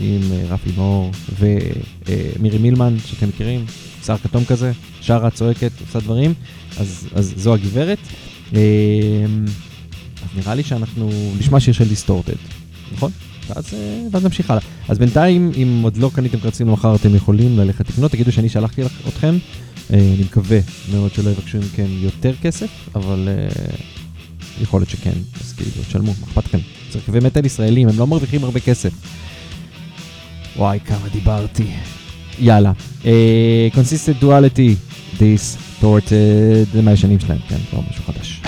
עם 0.00 0.20
אה, 0.32 0.44
רפי 0.48 0.70
מור 0.76 1.10
ומירי 1.38 2.58
מילמן, 2.58 2.96
שאתם 3.06 3.28
מכירים, 3.28 3.64
שיער 4.06 4.16
כתום 4.16 4.44
כזה, 4.44 4.72
שרה, 5.00 5.30
צועקת, 5.30 5.70
עושה 5.86 6.00
דברים, 6.00 6.34
אז, 6.78 7.08
אז 7.14 7.34
זו 7.36 7.54
הגברת. 7.54 7.98
אה, 10.36 10.40
נראה 10.42 10.54
לי 10.54 10.62
שאנחנו 10.62 11.10
נשמע 11.38 11.60
שיר 11.60 11.74
של 11.74 11.88
Distorted, 11.88 12.36
נכון? 12.92 13.10
ואז, 13.48 13.74
ואז 14.10 14.24
נמשיך 14.24 14.50
הלאה. 14.50 14.62
אז 14.88 14.98
בינתיים, 14.98 15.52
אם 15.56 15.80
עוד 15.82 15.96
לא 15.96 16.10
קניתם 16.14 16.38
קרצים 16.40 16.68
למחר, 16.68 16.94
אתם 16.94 17.14
יכולים 17.14 17.58
ללכת 17.58 17.88
לקנות, 17.90 18.10
תגידו 18.10 18.32
שאני 18.32 18.48
שלחתי 18.48 18.82
אתכם. 19.08 19.38
אה, 19.92 19.98
אני 19.98 20.22
מקווה 20.24 20.58
מאוד 20.92 21.14
שלא 21.14 21.30
יבקשו 21.30 21.58
מכם 21.58 21.86
יותר 21.90 22.32
כסף, 22.42 22.70
אבל 22.94 23.28
אה, 23.28 23.66
יכול 24.62 24.80
להיות 24.80 24.90
שכן, 24.90 25.12
אז 25.40 25.52
כאילו, 25.52 25.70
תשלמו, 25.88 26.14
מה 26.20 26.26
אכפת 26.26 26.44
לכם? 26.44 26.58
זה 26.92 26.98
רכבי 26.98 27.18
מטאל 27.20 27.46
ישראלים, 27.46 27.88
הם 27.88 27.98
לא 27.98 28.06
מרוויחים 28.06 28.44
הרבה 28.44 28.60
כסף. 28.60 28.92
וואי, 30.56 30.78
כמה 30.84 31.08
דיברתי. 31.12 31.66
יאללה. 32.38 32.72
Consistent 33.74 34.22
duality, 34.22 34.74
distorted, 35.18 36.72
זה 36.72 36.82
מהישנים 36.82 37.20
שלהם, 37.20 37.38
כן, 37.48 37.58
לא 37.72 37.82
משהו 37.90 38.04
חדש. 38.04 38.42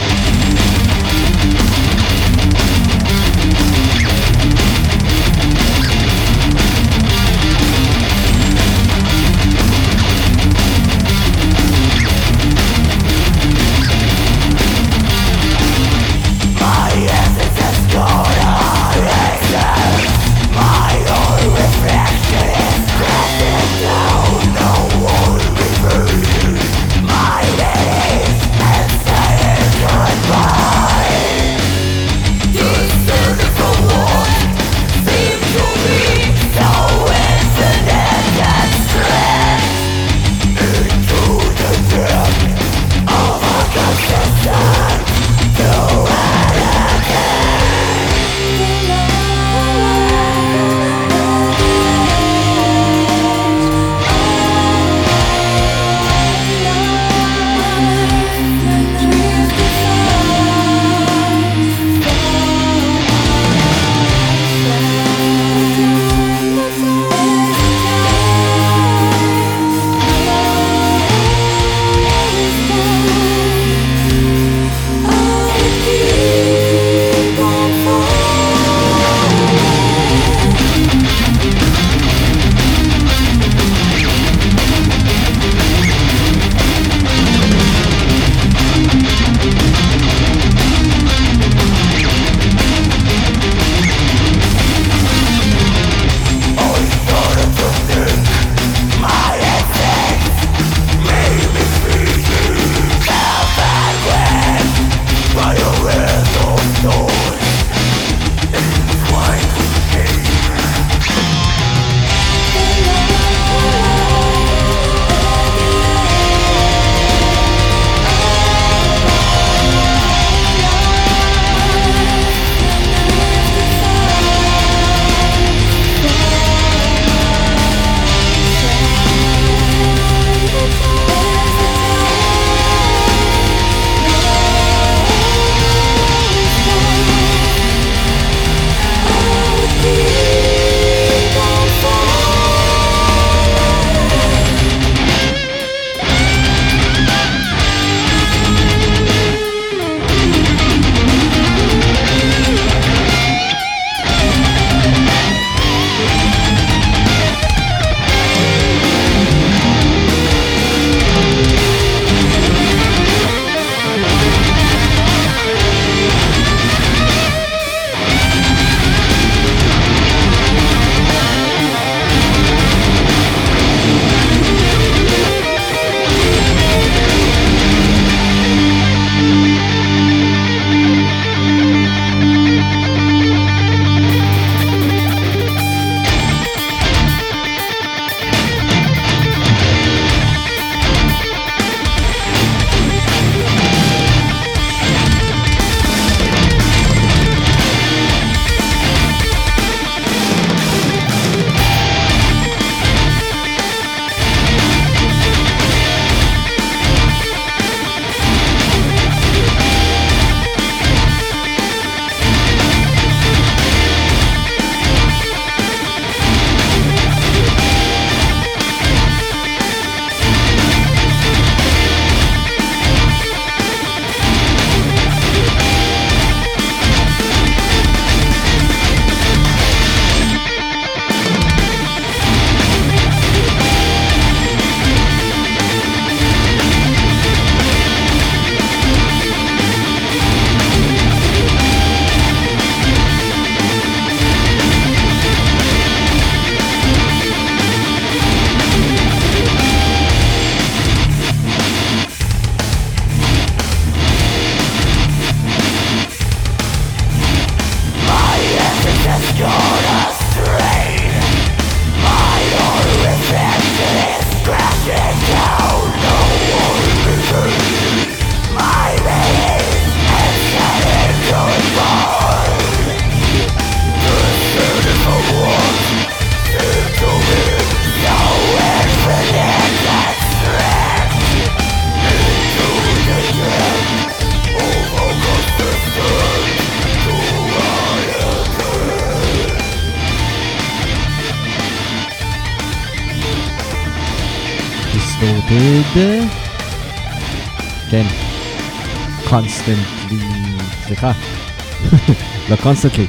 Constantly, 302.63 303.07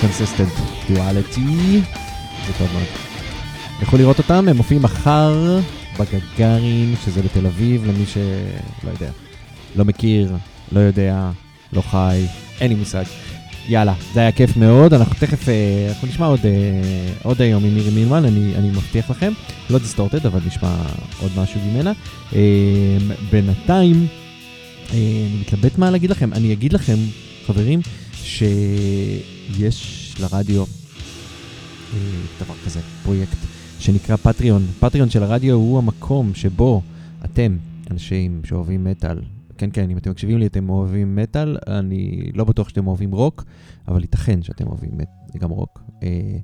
Consistent 0.00 0.52
Duality. 0.88 1.80
זה 2.46 2.52
טוב 2.58 2.68
מאוד. 2.72 2.84
לכו 3.82 4.02
לראות 4.02 4.18
אותם, 4.18 4.48
הם 4.48 4.56
מופיעים 4.56 4.82
מחר 4.82 5.60
בגגארין, 5.98 6.94
שזה 7.04 7.22
בתל 7.22 7.46
אביב, 7.46 7.84
למי 7.84 8.06
שלא 8.06 8.90
יודע. 8.90 9.10
לא 9.76 9.84
מכיר, 9.84 10.32
לא 10.72 10.80
יודע, 10.80 11.30
לא 11.72 11.80
חי, 11.80 12.26
אין 12.60 12.68
לי 12.68 12.74
מושג. 12.74 13.04
יאללה, 13.68 13.94
זה 14.14 14.20
היה 14.20 14.32
כיף 14.32 14.56
מאוד, 14.56 14.94
אנחנו 14.94 15.14
תכף, 15.18 15.48
אה, 15.48 15.86
אנחנו 15.88 16.08
נשמע 16.08 16.26
עוד, 16.26 16.40
אה, 16.44 16.50
עוד 17.22 17.42
היום 17.42 17.64
עם 17.64 17.74
מירי 17.74 17.90
מילמן, 17.90 18.24
אני, 18.24 18.52
אני 18.56 18.68
מבטיח 18.68 19.10
לכם, 19.10 19.32
לא 19.70 19.78
Distorted, 19.78 20.26
אבל 20.26 20.40
נשמע 20.46 20.76
עוד 21.20 21.30
משהו 21.36 21.60
ממנה. 21.60 21.92
אה, 22.34 22.40
בינתיים, 23.30 24.06
אני 24.90 25.26
מתלבט 25.40 25.78
מה 25.78 25.90
להגיד 25.90 26.10
לכם, 26.10 26.32
אני 26.32 26.52
אגיד 26.52 26.72
לכם, 26.72 26.96
חברים, 27.46 27.80
שיש 28.24 30.14
לרדיו 30.20 30.62
אה, 30.62 31.98
דבר 32.40 32.54
כזה, 32.64 32.80
פרויקט 33.02 33.36
שנקרא 33.78 34.16
פטריון. 34.16 34.62
פטריון 34.80 35.10
של 35.10 35.22
הרדיו 35.22 35.54
הוא 35.54 35.78
המקום 35.78 36.34
שבו 36.34 36.82
אתם, 37.24 37.56
אנשים 37.90 38.40
שאוהבים 38.44 38.84
מטאל, 38.84 39.20
כן, 39.58 39.70
כן, 39.72 39.90
אם 39.90 39.98
אתם 39.98 40.10
מקשיבים 40.10 40.38
לי, 40.38 40.46
אתם 40.46 40.68
אוהבים 40.68 41.16
מטאל, 41.16 41.56
אני 41.66 42.30
לא 42.34 42.44
בטוח 42.44 42.68
שאתם 42.68 42.86
אוהבים 42.86 43.12
רוק, 43.12 43.44
אבל 43.88 44.00
ייתכן 44.00 44.42
שאתם 44.42 44.66
אוהבים. 44.66 44.90
גם 45.38 45.50
רוק. 45.50 45.82
אה, 46.02 46.38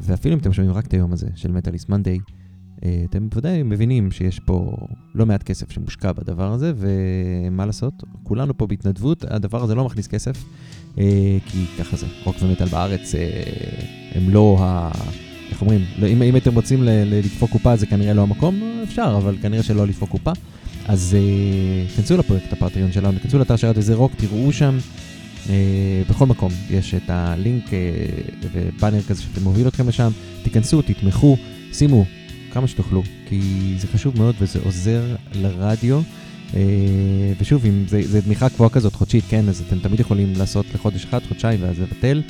ואפילו 0.00 0.34
אם 0.34 0.40
אתם 0.40 0.52
שומעים 0.52 0.74
רק 0.74 0.86
את 0.86 0.92
היום 0.92 1.12
הזה 1.12 1.26
של 1.34 1.52
מטאליסט 1.52 1.88
מנדיי, 1.88 2.18
אה, 2.84 3.02
אתם 3.10 3.28
בוודאי 3.28 3.62
מבינים 3.62 4.10
שיש 4.10 4.40
פה 4.40 4.76
לא 5.14 5.26
מעט 5.26 5.42
כסף 5.42 5.70
שמושקע 5.70 6.12
בדבר 6.12 6.52
הזה, 6.52 6.72
ומה 6.76 7.66
לעשות, 7.66 8.04
כולנו 8.22 8.58
פה 8.58 8.66
בהתנדבות, 8.66 9.24
הדבר 9.24 9.62
הזה 9.62 9.74
לא 9.74 9.84
מכניס 9.84 10.06
כסף, 10.06 10.44
כי 10.96 11.64
ככה 11.78 11.96
זה, 11.96 12.06
רוק 12.24 12.36
ומטאל 12.40 12.66
בארץ 12.66 13.14
אה, 13.14 13.20
הם 14.14 14.30
לא 14.30 14.56
ה... 14.60 14.90
איך 15.50 15.60
אומרים, 15.60 15.84
לא, 15.98 16.06
אם, 16.06 16.22
אם 16.22 16.36
אתם 16.36 16.54
רוצים 16.54 16.82
לדפוק 16.82 17.50
קופה 17.50 17.76
זה 17.76 17.86
כנראה 17.86 18.14
לא 18.14 18.22
המקום, 18.22 18.82
אפשר, 18.82 19.14
אבל 19.22 19.36
כנראה 19.42 19.62
שלא 19.62 19.86
לדפוק 19.86 20.10
קופה. 20.10 20.32
אז 20.86 21.16
uh, 21.16 21.96
כנסו 21.96 22.16
לפרויקט 22.16 22.52
הפטריון 22.52 22.92
שלנו, 22.92 23.18
כנסו 23.22 23.38
לאתר 23.38 23.56
שרת 23.56 23.78
וזה 23.78 23.94
רוק, 23.94 24.12
תראו 24.16 24.52
שם. 24.52 24.78
Uh, 25.46 25.50
בכל 26.10 26.26
מקום 26.26 26.52
יש 26.70 26.94
את 26.94 27.02
הלינק 27.10 27.64
uh, 27.64 27.70
ובאנר 28.52 29.02
כזה 29.02 29.22
שאתם 29.22 29.42
מוביל 29.42 29.68
אתכם 29.68 29.88
לשם. 29.88 30.10
תיכנסו, 30.42 30.82
תתמכו, 30.82 31.36
שימו 31.72 32.04
כמה 32.52 32.68
שתוכלו, 32.68 33.02
כי 33.28 33.40
זה 33.78 33.86
חשוב 33.86 34.18
מאוד 34.18 34.34
וזה 34.40 34.58
עוזר 34.64 35.02
לרדיו. 35.34 36.00
Uh, 36.50 36.54
ושוב, 37.40 37.66
אם 37.66 37.84
זה, 37.88 38.22
תמיכה 38.22 38.48
קבועה 38.48 38.70
כזאת 38.70 38.94
חודשית, 38.94 39.24
כן, 39.28 39.48
אז 39.48 39.62
אתם 39.68 39.78
תמיד 39.78 40.00
יכולים 40.00 40.32
לעשות 40.36 40.66
לחודש 40.74 41.04
אחד, 41.04 41.20
חודשיים 41.28 41.62
ואז 41.62 41.80
לבטל. 41.80 42.22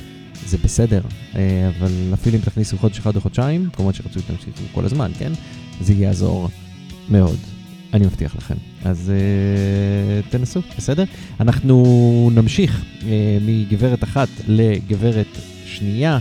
זה 0.47 0.59
בסדר, 0.65 1.01
uh, 1.33 1.37
אבל 1.79 1.93
אפילו 2.15 2.37
אם 2.37 2.43
תכניסו 2.43 2.79
חודש 2.79 2.99
אחד 2.99 3.17
או 3.17 3.21
חודשיים, 3.21 3.69
כמובן 3.73 3.93
שרצו 3.93 4.21
שתמשיכו 4.21 4.63
כל 4.73 4.85
הזמן, 4.85 5.11
כן? 5.19 5.33
זה 5.81 5.93
יעזור 5.93 6.49
מאוד. 7.09 7.37
אני 7.93 8.07
מבטיח 8.07 8.37
לכם. 8.37 8.55
אז 8.85 9.13
uh, 9.13 10.33
תנסו, 10.33 10.61
בסדר? 10.79 11.05
אנחנו 11.41 12.31
נמשיך 12.35 12.85
uh, 13.01 13.05
מגברת 13.47 14.05
אחת 14.05 14.29
לגברת 14.49 15.39
שנייה. 15.67 16.19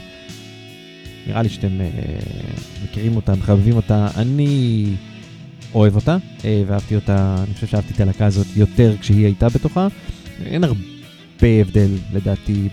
נראה 1.27 1.41
לי 1.41 1.49
שאתם 1.49 1.67
uh, 1.67 2.83
מכירים 2.83 3.15
אותה, 3.15 3.35
מחבבים 3.35 3.75
אותה. 3.75 4.07
אני 4.15 4.85
אוהב 5.73 5.95
אותה, 5.95 6.17
uh, 6.39 6.43
ואהבתי 6.67 6.95
אותה, 6.95 7.35
אני 7.43 7.53
חושב 7.53 7.67
שאהבתי 7.67 7.93
את 7.93 7.99
הלהקה 7.99 8.25
הזאת 8.25 8.47
יותר 8.55 8.95
כשהיא 9.01 9.25
הייתה 9.25 9.49
בתוכה. 9.49 9.87
אין 10.45 10.63
הרבה 10.63 11.47
הבדל, 11.61 11.89
לדעתי, 12.13 12.69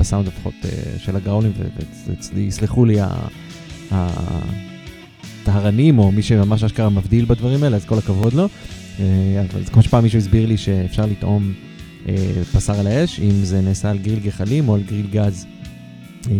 בסאונד 0.00 0.26
לפחות 0.26 0.54
uh, 0.62 0.66
של 0.98 1.16
הגראולים, 1.16 1.52
ויסלחו 2.34 2.84
לי 2.84 3.00
ה... 3.00 3.08
ה- 3.92 4.40
טהרנים, 5.44 5.98
או 5.98 6.12
מי 6.12 6.22
שממש 6.22 6.64
אשכרה 6.64 6.88
מבדיל 6.88 7.24
בדברים 7.24 7.62
האלה, 7.62 7.76
אז 7.76 7.84
כל 7.84 7.98
הכבוד 7.98 8.32
לו. 8.32 8.48
אה, 9.00 9.44
אבל 9.50 9.64
כמו 9.64 9.82
שפעם 9.82 10.02
מישהו 10.02 10.18
הסביר 10.18 10.46
לי 10.46 10.56
שאפשר 10.56 11.06
לטעום 11.06 11.52
אה, 12.08 12.14
בשר 12.54 12.80
על 12.80 12.86
האש, 12.86 13.20
אם 13.20 13.44
זה 13.44 13.60
נעשה 13.60 13.90
על 13.90 13.98
גריל 13.98 14.18
גחלים 14.18 14.68
או 14.68 14.74
על 14.74 14.82
גריל 14.82 15.06
גז. 15.10 15.46
אה, 16.30 16.34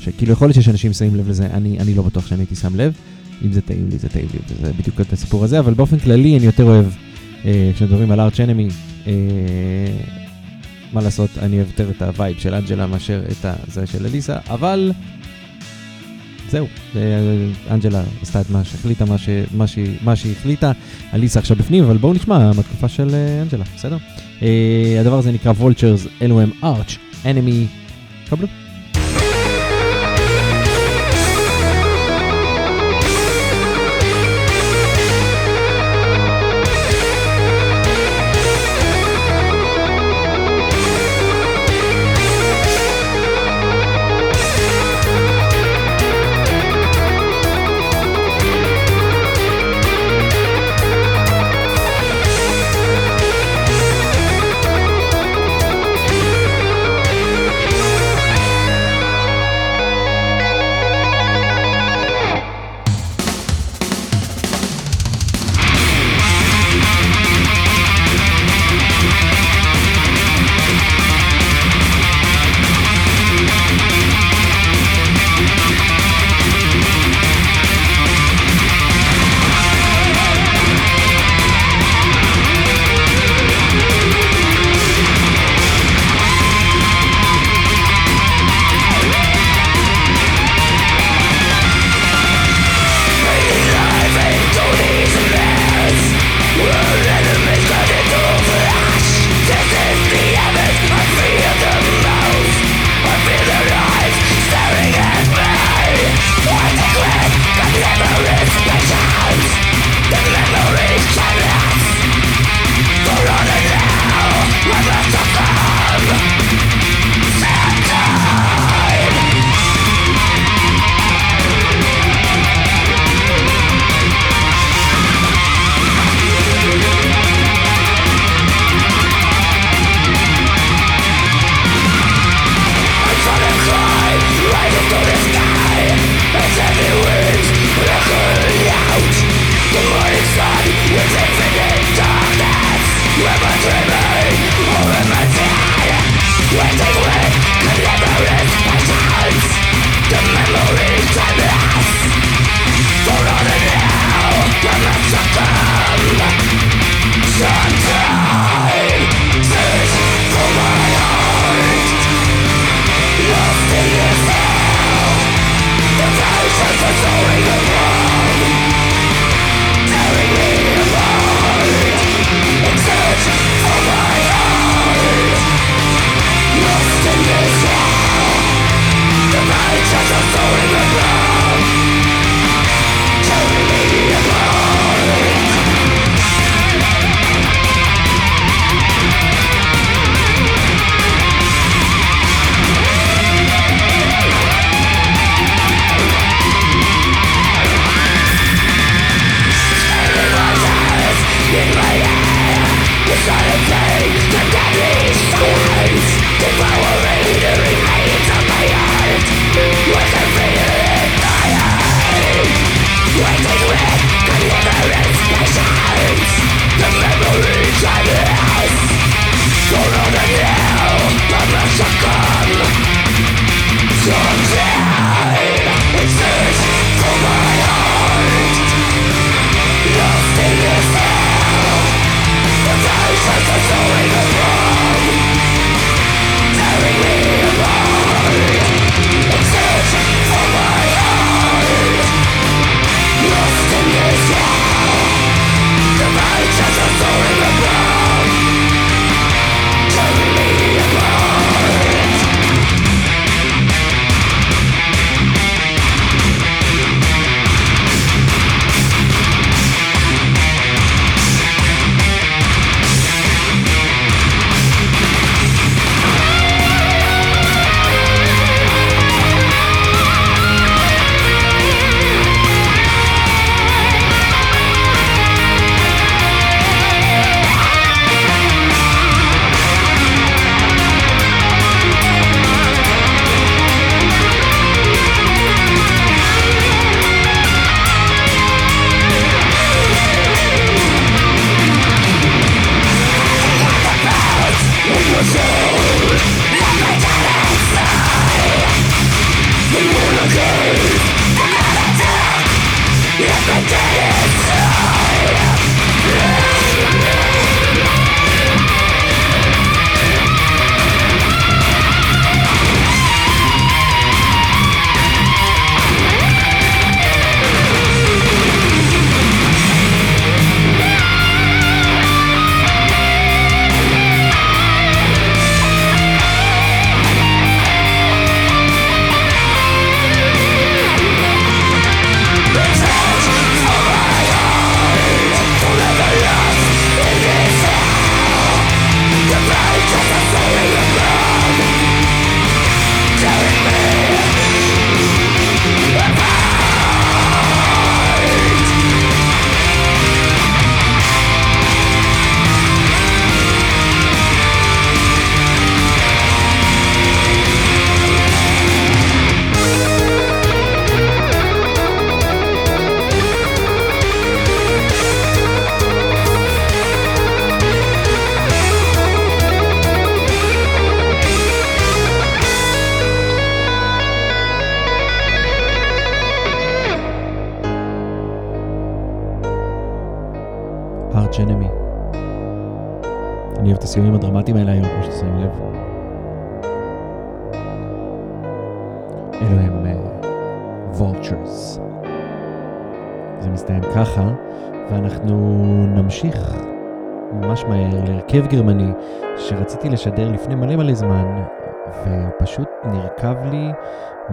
שכאילו 0.00 0.32
יכול 0.32 0.46
להיות 0.46 0.54
שיש 0.54 0.68
אנשים 0.68 0.92
שמים 0.92 1.14
לב 1.14 1.28
לזה, 1.28 1.46
אני, 1.46 1.78
אני 1.78 1.94
לא 1.94 2.02
בטוח 2.02 2.26
שאני 2.26 2.40
הייתי 2.40 2.54
שם 2.54 2.76
לב. 2.76 2.92
אם 3.44 3.52
זה 3.52 3.60
טעים 3.60 3.88
לי, 3.90 3.98
זה 3.98 4.08
טעים 4.08 4.26
לי, 4.34 4.38
זה 4.62 4.72
בדיוק 4.72 5.00
את 5.00 5.12
הסיפור 5.12 5.44
הזה, 5.44 5.58
אבל 5.58 5.74
באופן 5.74 5.98
כללי 5.98 6.38
אני 6.38 6.46
יותר 6.46 6.64
אוהב, 6.64 6.86
אה, 7.44 7.70
כשמדברים 7.74 8.10
על 8.10 8.20
Arch 8.20 8.40
Enemy, 8.40 8.68
אה, 9.06 9.12
מה 10.92 11.00
לעשות, 11.02 11.30
אני 11.38 11.56
אוהב 11.56 11.66
יותר 11.66 11.90
את 11.90 12.02
ה 12.02 12.09
vibe 12.09 12.38
של 12.38 12.54
אנג'לה 12.54 12.86
מאשר 12.86 13.22
את 13.30 13.46
זה 13.68 13.86
של 13.86 14.06
אליסה, 14.06 14.36
אבל 14.50 14.92
זהו, 16.50 16.66
אה, 16.96 17.00
אנג'לה 17.70 18.02
עשתה 18.22 18.40
את 18.40 18.50
מה 18.50 18.64
שהחליטה, 18.64 19.04
מה, 19.04 19.18
ש, 19.18 19.28
מה, 19.54 19.66
ש, 19.66 19.78
מה 20.02 20.16
שהיא 20.16 20.32
החליטה, 20.32 20.72
אליסה 21.14 21.38
עכשיו 21.38 21.56
בפנים, 21.56 21.84
אבל 21.84 21.96
בואו 21.96 22.12
נשמע 22.12 22.52
מהתקופה 22.52 22.88
של 22.88 23.14
אה, 23.14 23.42
אנג'לה, 23.42 23.64
בסדר? 23.76 23.96
אה, 24.42 24.96
הדבר 25.00 25.18
הזה 25.18 25.32
נקרא 25.32 25.52
וולצ'רס, 25.52 26.06
אלו 26.22 26.40
הם 26.40 26.50
ארץ', 26.64 26.96
אנמי, 27.26 27.66
קבלו. 28.30 28.48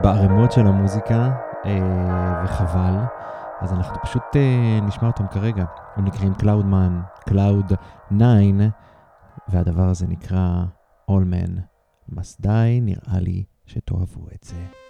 בערימות 0.04 0.52
של 0.52 0.68
המוזיקה, 0.68 1.32
אה, 1.66 2.41
וחבל. 2.43 2.95
אז 3.60 3.74
אנחנו 3.74 3.97
פשוט 4.04 4.24
אה, 4.36 4.80
נשמע 4.82 5.08
אותם 5.08 5.28
כרגע. 5.28 5.66
הם 5.95 6.06
נקראים 6.06 6.34
Cloudman, 6.34 7.30
Cloud 7.30 7.76
9, 8.08 8.70
והדבר 9.47 9.89
הזה 9.89 10.08
נקרא 10.08 10.64
All 11.10 11.24
Man. 11.34 11.52
מס 12.10 12.41
די, 12.41 12.80
נראה 12.82 13.20
לי 13.20 13.43
שתאהבו 13.66 14.28
את 14.36 14.43
זה. 14.43 14.80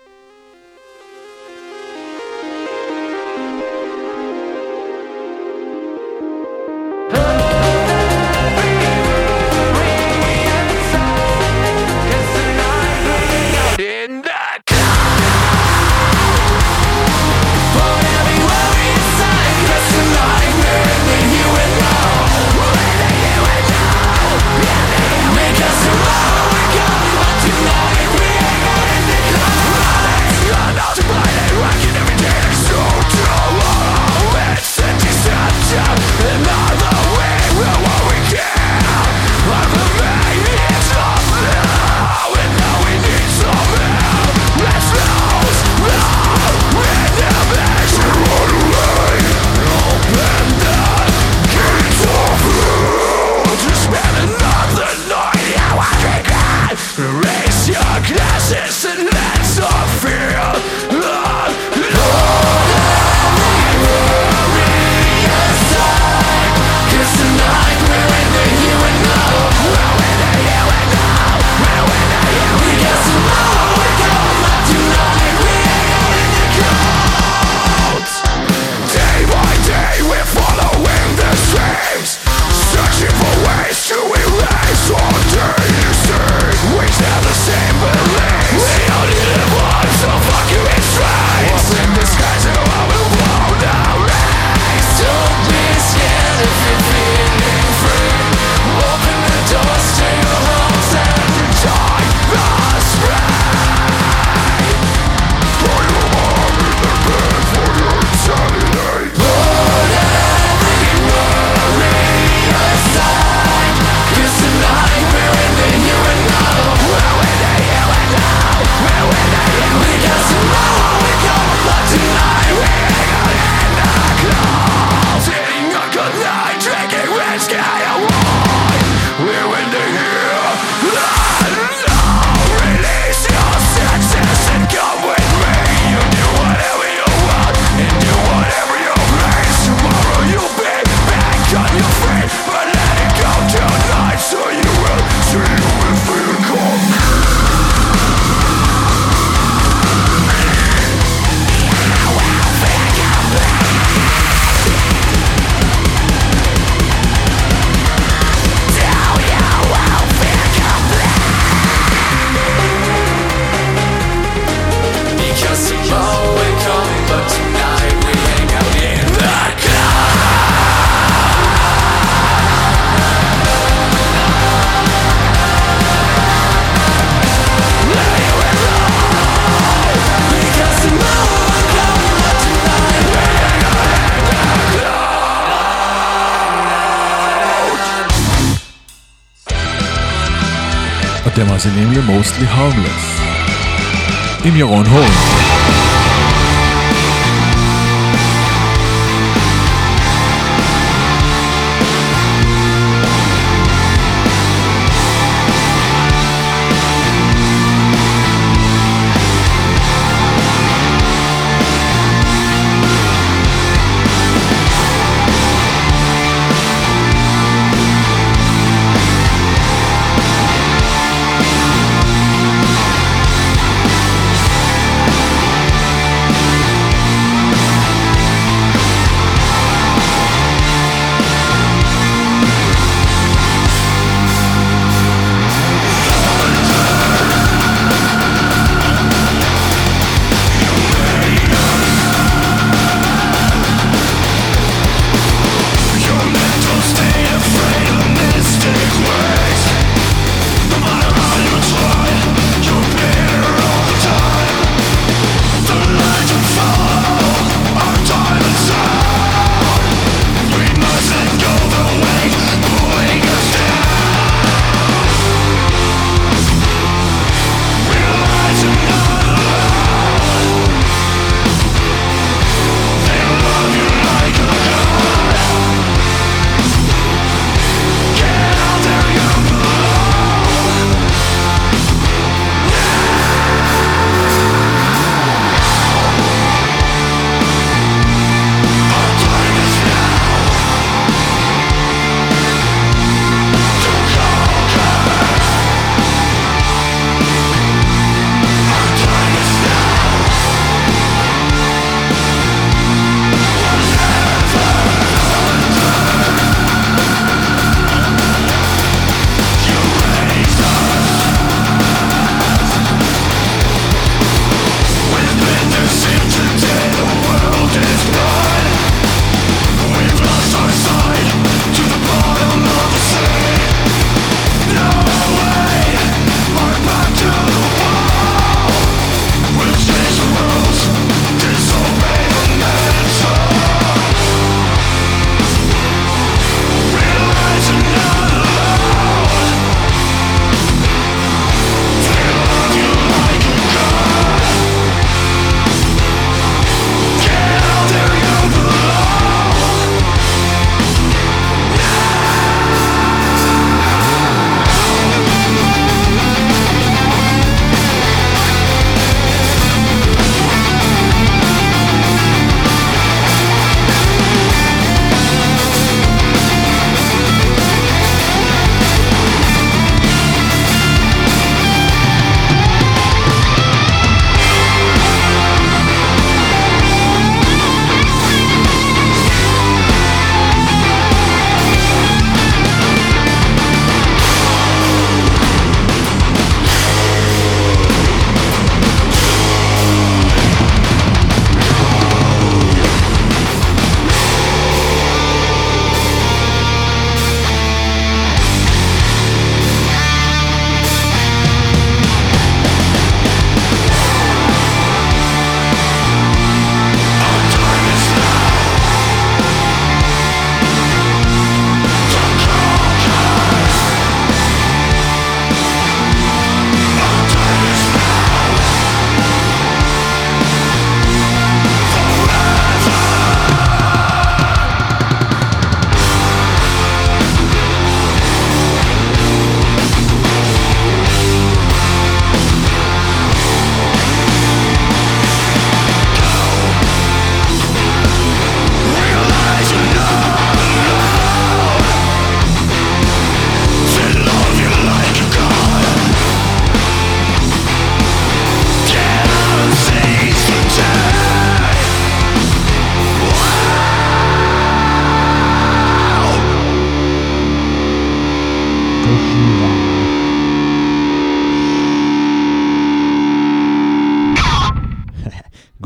Homeland. 192.61 192.90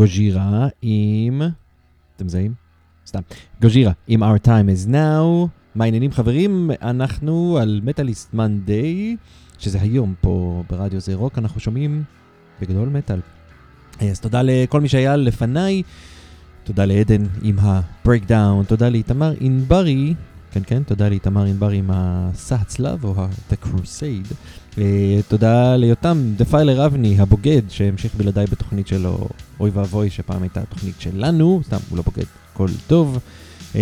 גוז'ירה 0.05 0.67
עם... 0.81 1.41
אתם 2.15 2.25
מזהים? 2.25 2.53
סתם. 3.07 3.19
גוז'ירה 3.61 3.91
עם 4.07 4.23
Our 4.23 4.45
Time 4.45 4.47
is 4.47 4.89
Now. 4.89 5.47
מה 5.75 5.83
העניינים 5.83 6.11
חברים? 6.11 6.71
אנחנו 6.81 7.57
על 7.61 7.81
מטאליסט 7.83 8.33
מנדיי, 8.33 9.15
שזה 9.59 9.81
היום 9.81 10.13
פה 10.21 10.63
ברדיו 10.69 10.99
זה 10.99 11.15
רוק, 11.15 11.37
אנחנו 11.37 11.59
שומעים 11.59 12.03
בגדול 12.61 12.89
מטאל. 12.89 13.19
אז 13.99 14.19
תודה 14.19 14.41
לכל 14.43 14.81
מי 14.81 14.89
שהיה 14.89 15.15
לפניי, 15.15 15.83
תודה 16.63 16.85
לעדן 16.85 17.23
עם 17.41 17.59
ה-breakdown, 17.59 18.65
תודה 18.67 18.89
לאיתמר 18.89 19.33
ענברי, 19.39 20.13
כן 20.51 20.61
כן, 20.65 20.83
תודה 20.83 21.09
לאיתמר 21.09 21.43
ענברי 21.43 21.77
עם 21.77 21.89
הסע 21.93 22.55
הצלב 22.55 23.05
או 23.05 23.13
ה-The 23.17 23.65
Crusade. 23.65 24.33
Uh, 24.75 24.77
תודה 25.27 25.75
ליותם 25.75 26.17
דפיילר 26.37 26.85
אבני 26.85 27.19
הבוגד 27.19 27.61
שהמשיך 27.69 28.15
בלעדיי 28.15 28.45
בתוכנית 28.45 28.87
שלו, 28.87 29.27
אוי 29.59 29.69
ואבוי 29.73 30.09
שפעם 30.09 30.41
הייתה 30.41 30.61
תוכנית 30.69 30.95
שלנו, 30.99 31.61
סתם 31.65 31.77
הוא 31.89 31.97
לא 31.97 32.03
בוגד, 32.03 32.25
הכל 32.53 32.67
טוב. 32.87 33.19
Uh, 33.73 33.77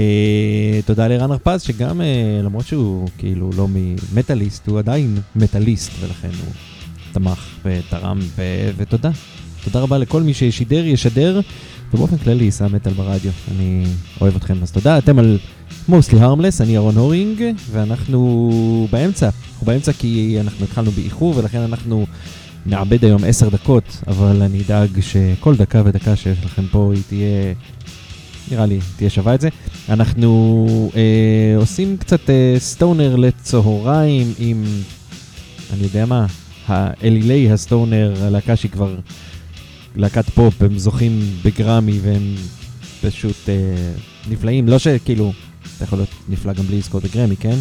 תודה 0.86 1.08
לרן 1.08 1.32
הרפז 1.32 1.62
שגם 1.62 2.02
uh, 2.02 2.04
למרות 2.44 2.66
שהוא 2.66 3.10
כאילו 3.18 3.50
לא 3.58 3.68
ממטאליסט 3.70 4.68
הוא 4.68 4.80
עדיין 4.80 5.18
מטאליסט 5.36 5.92
ולכן 6.00 6.30
הוא 6.46 6.54
תמך 7.12 7.48
ותרם 7.66 8.20
ו- 8.36 8.72
ותודה. 8.78 9.12
תודה 9.64 9.80
רבה 9.80 9.98
לכל 9.98 10.24
מי 10.24 10.34
ששידר, 10.34 10.86
ישדר, 10.86 11.40
ובאופן 11.94 12.18
כללי 12.18 12.44
יישא 12.44 12.68
מטאל 12.72 12.94
ברדיו. 12.94 13.32
אני 13.52 13.86
אוהב 14.22 14.36
אתכם, 14.36 14.58
אז 14.62 14.72
תודה. 14.72 14.98
אתם 14.98 15.20
על 15.20 15.38
mostly 15.90 16.20
harmless, 16.20 16.62
אני 16.62 16.76
אהרון 16.76 16.98
הורינג, 16.98 17.44
ואנחנו 17.72 18.88
באמצע. 18.92 19.30
אנחנו 19.64 19.66
באמצע 19.66 19.94
כי 19.94 20.38
אנחנו 20.40 20.66
התחלנו 20.66 20.92
באיחור, 20.92 21.34
ולכן 21.38 21.60
אנחנו 21.60 22.06
נאבד 22.66 23.06
היום 23.06 23.24
עשר 23.24 23.50
דקות, 23.50 24.02
אבל 24.08 24.42
אני 24.42 24.62
אדאג 24.62 25.00
שכל 25.00 25.56
דקה 25.56 25.82
ודקה 25.86 26.16
שיש 26.16 26.38
לכם 26.46 26.68
פה 26.72 26.92
היא 26.94 27.04
תהיה, 27.08 27.54
נראה 28.52 28.66
לי, 28.66 28.80
תהיה 28.96 29.10
שווה 29.10 29.36
את 29.36 29.42
זה. 29.42 29.50
אנחנו 29.90 30.92
אה, 30.96 31.54
עושים 31.58 31.98
קצת 31.98 32.30
אה, 32.30 32.56
סטונר 32.58 33.16
לצהריים 33.16 34.34
עם, 34.40 34.64
אני 35.74 35.84
יודע 35.84 36.06
מה, 36.06 36.26
האלילי 36.68 37.52
הסטונר, 37.52 38.14
הלהקה 38.22 38.56
שהיא 38.56 38.72
כבר 38.72 38.96
להקת 39.96 40.30
פופ, 40.30 40.62
הם 40.62 40.78
זוכים 40.78 41.20
בגרמי 41.46 42.00
והם 42.04 42.36
פשוט 43.02 43.50
אה, 43.50 43.54
נפלאים. 44.30 44.68
לא 44.68 44.80
שכאילו, 44.80 45.34
אתה 45.76 45.84
יכול 45.84 46.00
להיות 46.00 46.10
נפלא 46.30 46.54
גם 46.54 46.64
בלי 46.64 46.78
לזכות 46.78 47.04
בגרמי, 47.04 47.36
כן? 47.36 47.56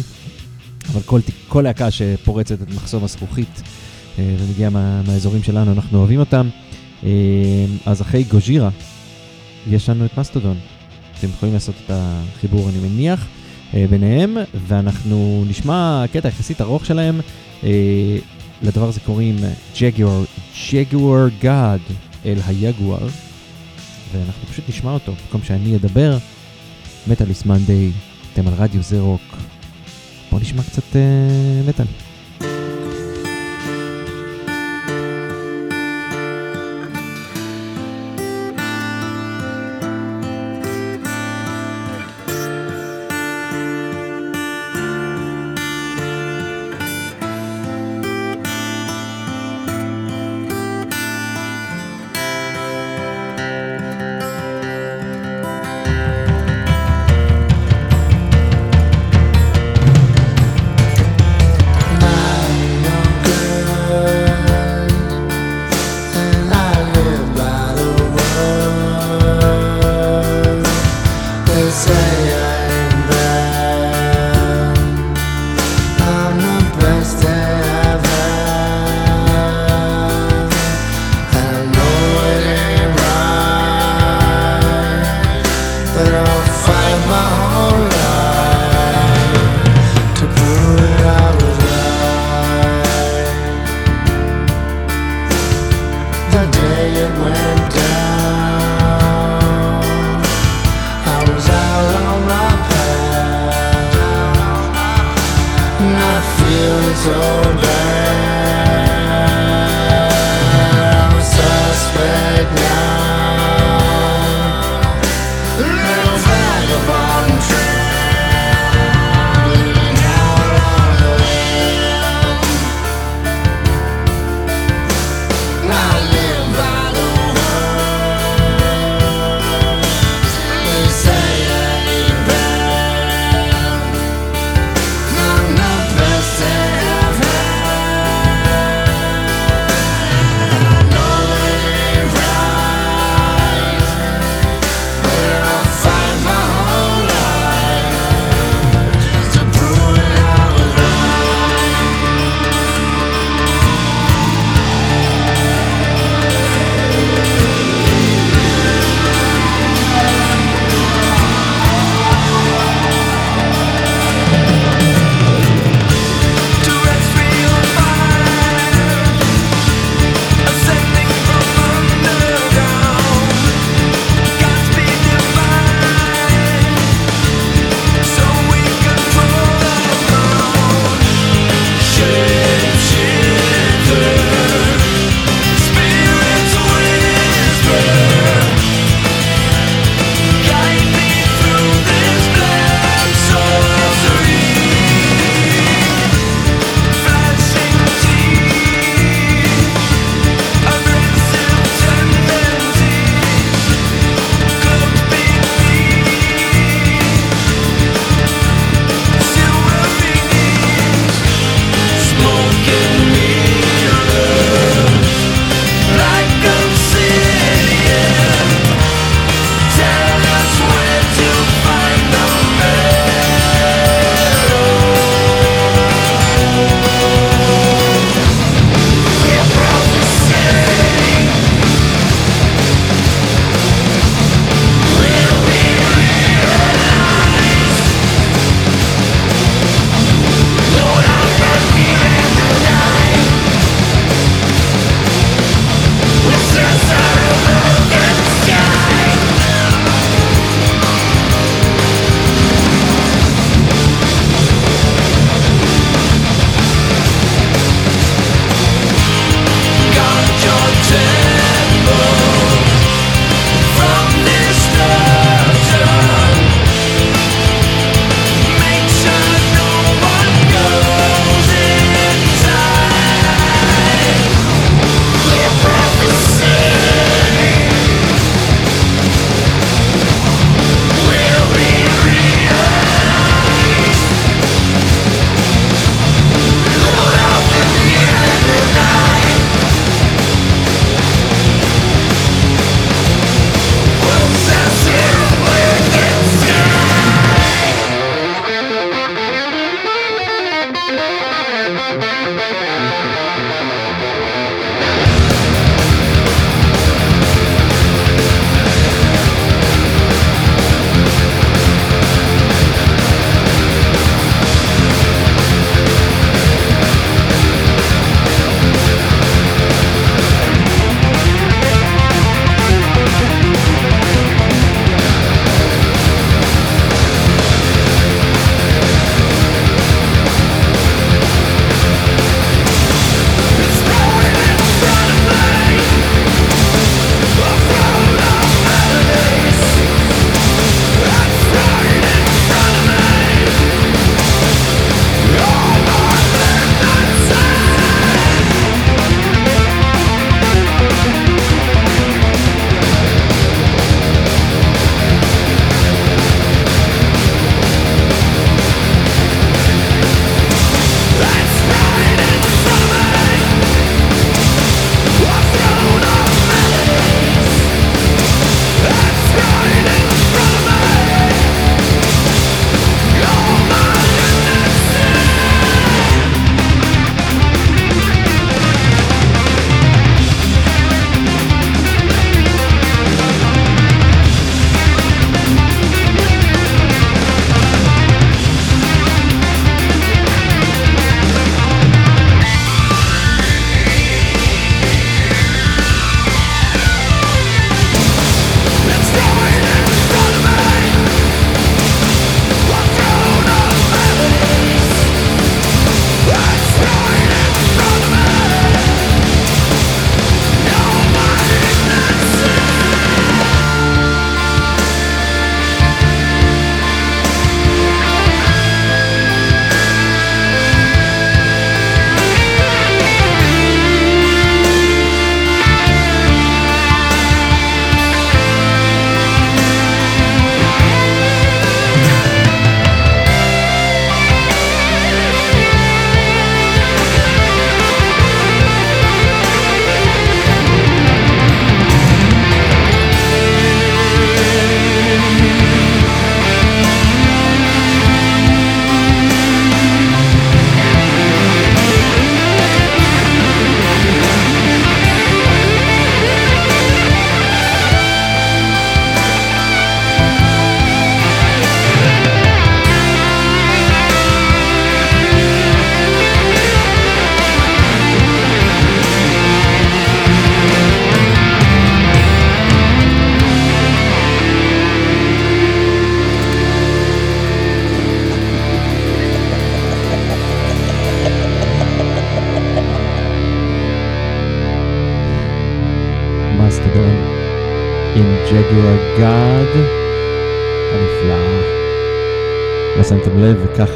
אבל 0.91 1.01
כל, 1.01 1.19
כל 1.47 1.61
להקה 1.61 1.91
שפורצת 1.91 2.61
את 2.61 2.69
מחסום 2.75 3.03
הזכוכית 3.03 3.61
אה, 4.19 4.35
ומגיעה 4.39 4.69
מה, 4.69 5.01
מהאזורים 5.07 5.43
שלנו, 5.43 5.71
אנחנו 5.71 5.99
אוהבים 5.99 6.19
אותם. 6.19 6.49
אה, 7.03 7.09
אז 7.85 8.01
אחרי 8.01 8.23
גוז'ירה, 8.23 8.69
יש 9.69 9.89
לנו 9.89 10.05
את 10.05 10.17
מסטודון. 10.17 10.57
אתם 11.19 11.27
יכולים 11.29 11.53
לעשות 11.53 11.75
את 11.85 11.91
החיבור, 11.93 12.69
אני 12.69 12.77
מניח, 12.77 13.27
אה, 13.73 13.85
ביניהם, 13.89 14.37
ואנחנו 14.67 15.43
נשמע 15.47 16.03
קטע 16.13 16.27
יחסית 16.27 16.61
ארוך 16.61 16.85
שלהם. 16.85 17.19
לדבר 18.61 18.87
הזה 18.87 18.99
קוראים 18.99 19.35
ג'גואר, 19.79 20.23
ג'גואר 20.71 21.27
גאד 21.41 21.81
אל 22.25 22.37
היגואר, 22.47 23.07
ואנחנו 24.13 24.47
פשוט 24.47 24.69
נשמע 24.69 24.91
אותו 24.91 25.11
במקום 25.11 25.43
שאני 25.43 25.75
אדבר. 25.75 26.17
מטאליס 27.07 27.45
מנדיי, 27.45 27.91
אתם 28.33 28.47
על 28.47 28.53
רדיו 28.53 28.83
זה 28.83 28.99
רוק. 28.99 29.37
בואו 30.29 30.41
נשמע 30.41 30.63
קצת 30.63 30.83
uh, 30.93 31.69
מטאל. 31.69 31.85
Of 31.85 32.12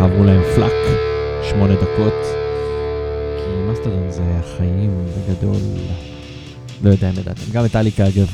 עברו 0.07 0.23
להם 0.23 0.41
פלאק, 0.55 0.71
שמונה 1.49 1.75
דקות. 1.75 2.13
כי 3.37 3.71
מסטרדון 3.71 4.11
זה 4.11 4.23
החיים 4.23 5.05
בגדול. 5.07 5.55
לא 6.83 6.89
יודע 6.89 7.09
אם 7.09 7.19
ידעתם. 7.19 7.41
גם 7.51 7.65
מטאליקה 7.65 8.07
אגב, 8.07 8.27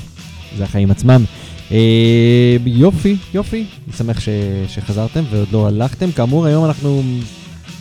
זה 0.57 0.63
החיים 0.63 0.91
עצמם. 0.91 1.23
אה, 1.71 2.57
יופי, 2.65 3.15
יופי. 3.33 3.65
אני 3.87 3.93
שמח 3.97 4.19
ש, 4.19 4.29
שחזרתם 4.67 5.23
ועוד 5.29 5.47
לא 5.51 5.67
הלכתם. 5.67 6.11
כאמור, 6.11 6.45
היום 6.45 6.65
אנחנו 6.65 7.01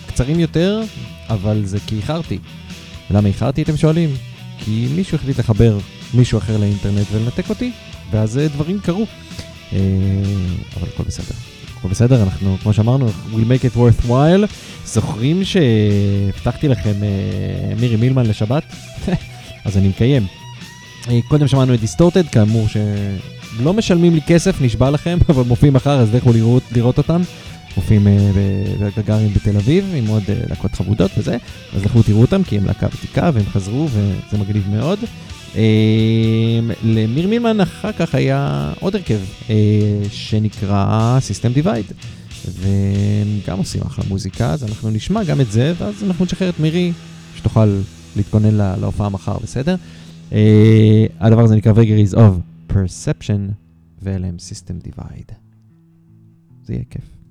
קצרים 0.06 0.40
יותר, 0.40 0.82
אבל 1.28 1.62
זה 1.64 1.78
כי 1.86 1.96
איחרתי. 1.96 2.38
למה 3.10 3.28
איחרתי, 3.28 3.62
אתם 3.62 3.76
שואלים? 3.76 4.10
כי 4.58 4.86
מישהו 4.96 5.16
החליט 5.16 5.38
לחבר 5.38 5.78
מישהו 6.14 6.38
אחר 6.38 6.56
לאינטרנט 6.56 7.06
ולנתק 7.12 7.50
אותי, 7.50 7.72
ואז 8.10 8.38
אה, 8.38 8.48
דברים 8.48 8.80
קרו. 8.80 9.06
אה, 9.72 9.78
אבל 10.76 10.88
הכל 10.94 11.02
בסדר. 11.02 11.51
הכל 11.82 11.90
בסדר, 11.90 12.22
אנחנו, 12.22 12.56
כמו 12.62 12.72
שאמרנו, 12.72 13.08
we'll 13.08 13.34
make 13.34 13.74
it 13.74 13.76
worthwhile. 13.76 14.46
זוכרים 14.86 15.42
שהבטחתי 15.44 16.68
לכם 16.68 16.92
אה, 17.02 17.74
מירי 17.80 17.96
מילמן 17.96 18.26
לשבת? 18.26 18.62
אז 19.64 19.76
אני 19.76 19.88
מקיים. 19.88 20.26
אה, 21.08 21.20
קודם 21.28 21.48
שמענו 21.48 21.74
את 21.74 21.80
דיסטורטד, 21.80 22.28
כאמור 22.28 22.66
שלא 22.68 23.74
משלמים 23.74 24.14
לי 24.14 24.20
כסף, 24.26 24.60
נשבע 24.60 24.90
לכם, 24.90 25.18
אבל 25.28 25.42
מופיעים 25.42 25.74
מחר, 25.74 26.00
אז 26.00 26.14
לכו 26.14 26.32
לראות, 26.32 26.62
לראות 26.72 26.98
אותם. 26.98 27.22
מופיעים 27.76 28.06
אה, 28.06 28.30
בגגארין 28.80 29.32
בתל 29.32 29.56
אביב, 29.56 29.92
עם 29.94 30.06
עוד 30.06 30.22
להקות 30.48 30.74
חבודות 30.74 31.10
וזה, 31.18 31.36
אז 31.76 31.84
לכו 31.84 32.02
תראו 32.02 32.20
אותם, 32.20 32.42
כי 32.42 32.56
הם 32.56 32.64
להקה 32.64 32.86
ותיקה, 32.86 33.30
והם 33.34 33.46
חזרו, 33.46 33.88
וזה 33.88 34.38
מגניב 34.38 34.68
מאוד. 34.70 34.98
אה, 35.56 36.60
למיר 36.82 37.28
מילמן 37.28 37.60
אחר 37.60 37.92
כך 37.92 38.14
היה 38.14 38.72
עוד 38.80 38.94
הרכב, 38.94 39.18
אה, 39.50 40.02
שנקרא 40.10 41.18
System 41.18 41.58
Divide, 41.58 41.92
והם 42.48 43.40
גם 43.46 43.58
עושים 43.58 43.82
אחלה 43.82 44.04
מוזיקה, 44.08 44.52
אז 44.52 44.64
אנחנו 44.64 44.90
נשמע 44.90 45.24
גם 45.24 45.40
את 45.40 45.52
זה, 45.52 45.72
ואז 45.78 46.04
אנחנו 46.04 46.24
נשחרר 46.24 46.48
את 46.48 46.60
מירי, 46.60 46.92
שתוכל 47.36 47.80
להתכונן 48.16 48.54
לה, 48.54 48.76
להופעה 48.76 49.08
מחר, 49.08 49.38
בסדר? 49.42 49.76
אה, 50.32 51.06
הדבר 51.20 51.40
הזה 51.42 51.56
נקרא 51.56 51.72
Vagaries 51.72 52.14
of 52.14 52.72
Perception, 52.72 53.52
ואלה 54.02 54.26
הם 54.26 54.36
System 54.38 54.88
Divide. 54.88 55.32
זה 56.64 56.72
יהיה 56.72 56.84
כיף. 56.90 57.21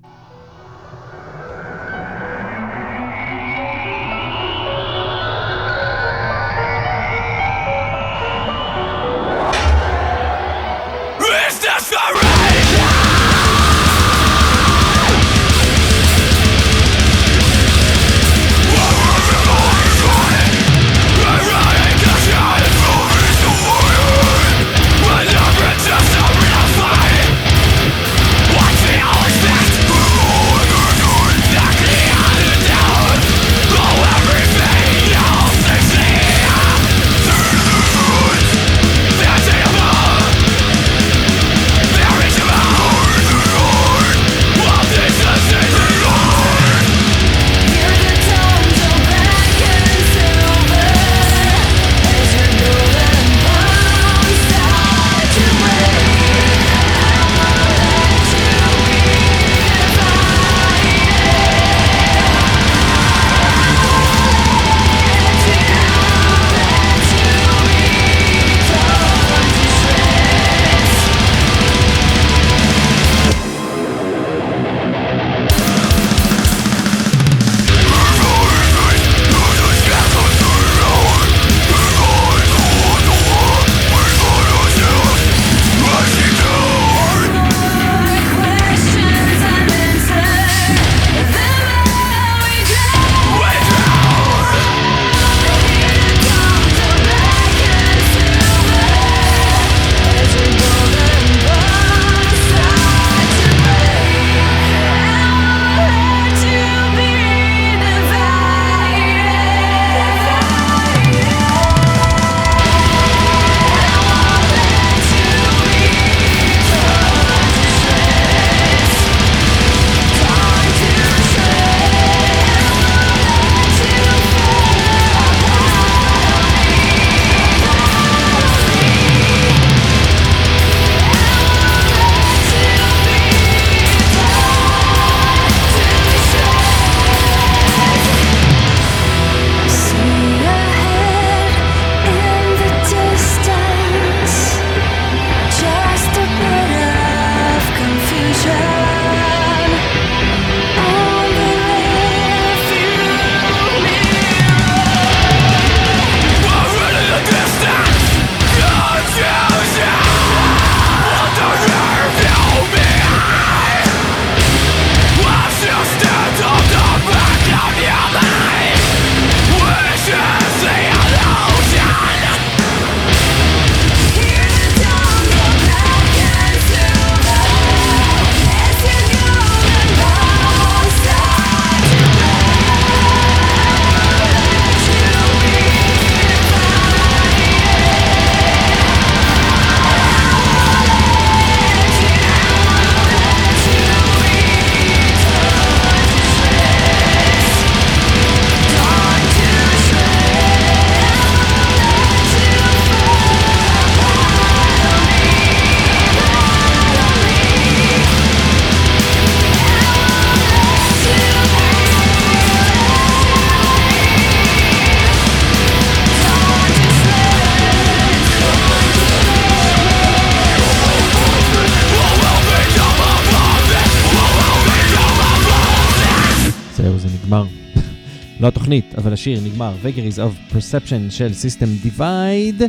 לא 228.42 228.48
התוכנית, 228.48 228.94
אבל 228.98 229.12
השיר 229.12 229.40
נגמר. 229.44 229.74
Vagaries 229.82 230.16
of 230.18 230.54
Perception 230.56 231.10
של 231.10 231.30
System 231.42 231.86
Divide, 231.86 232.62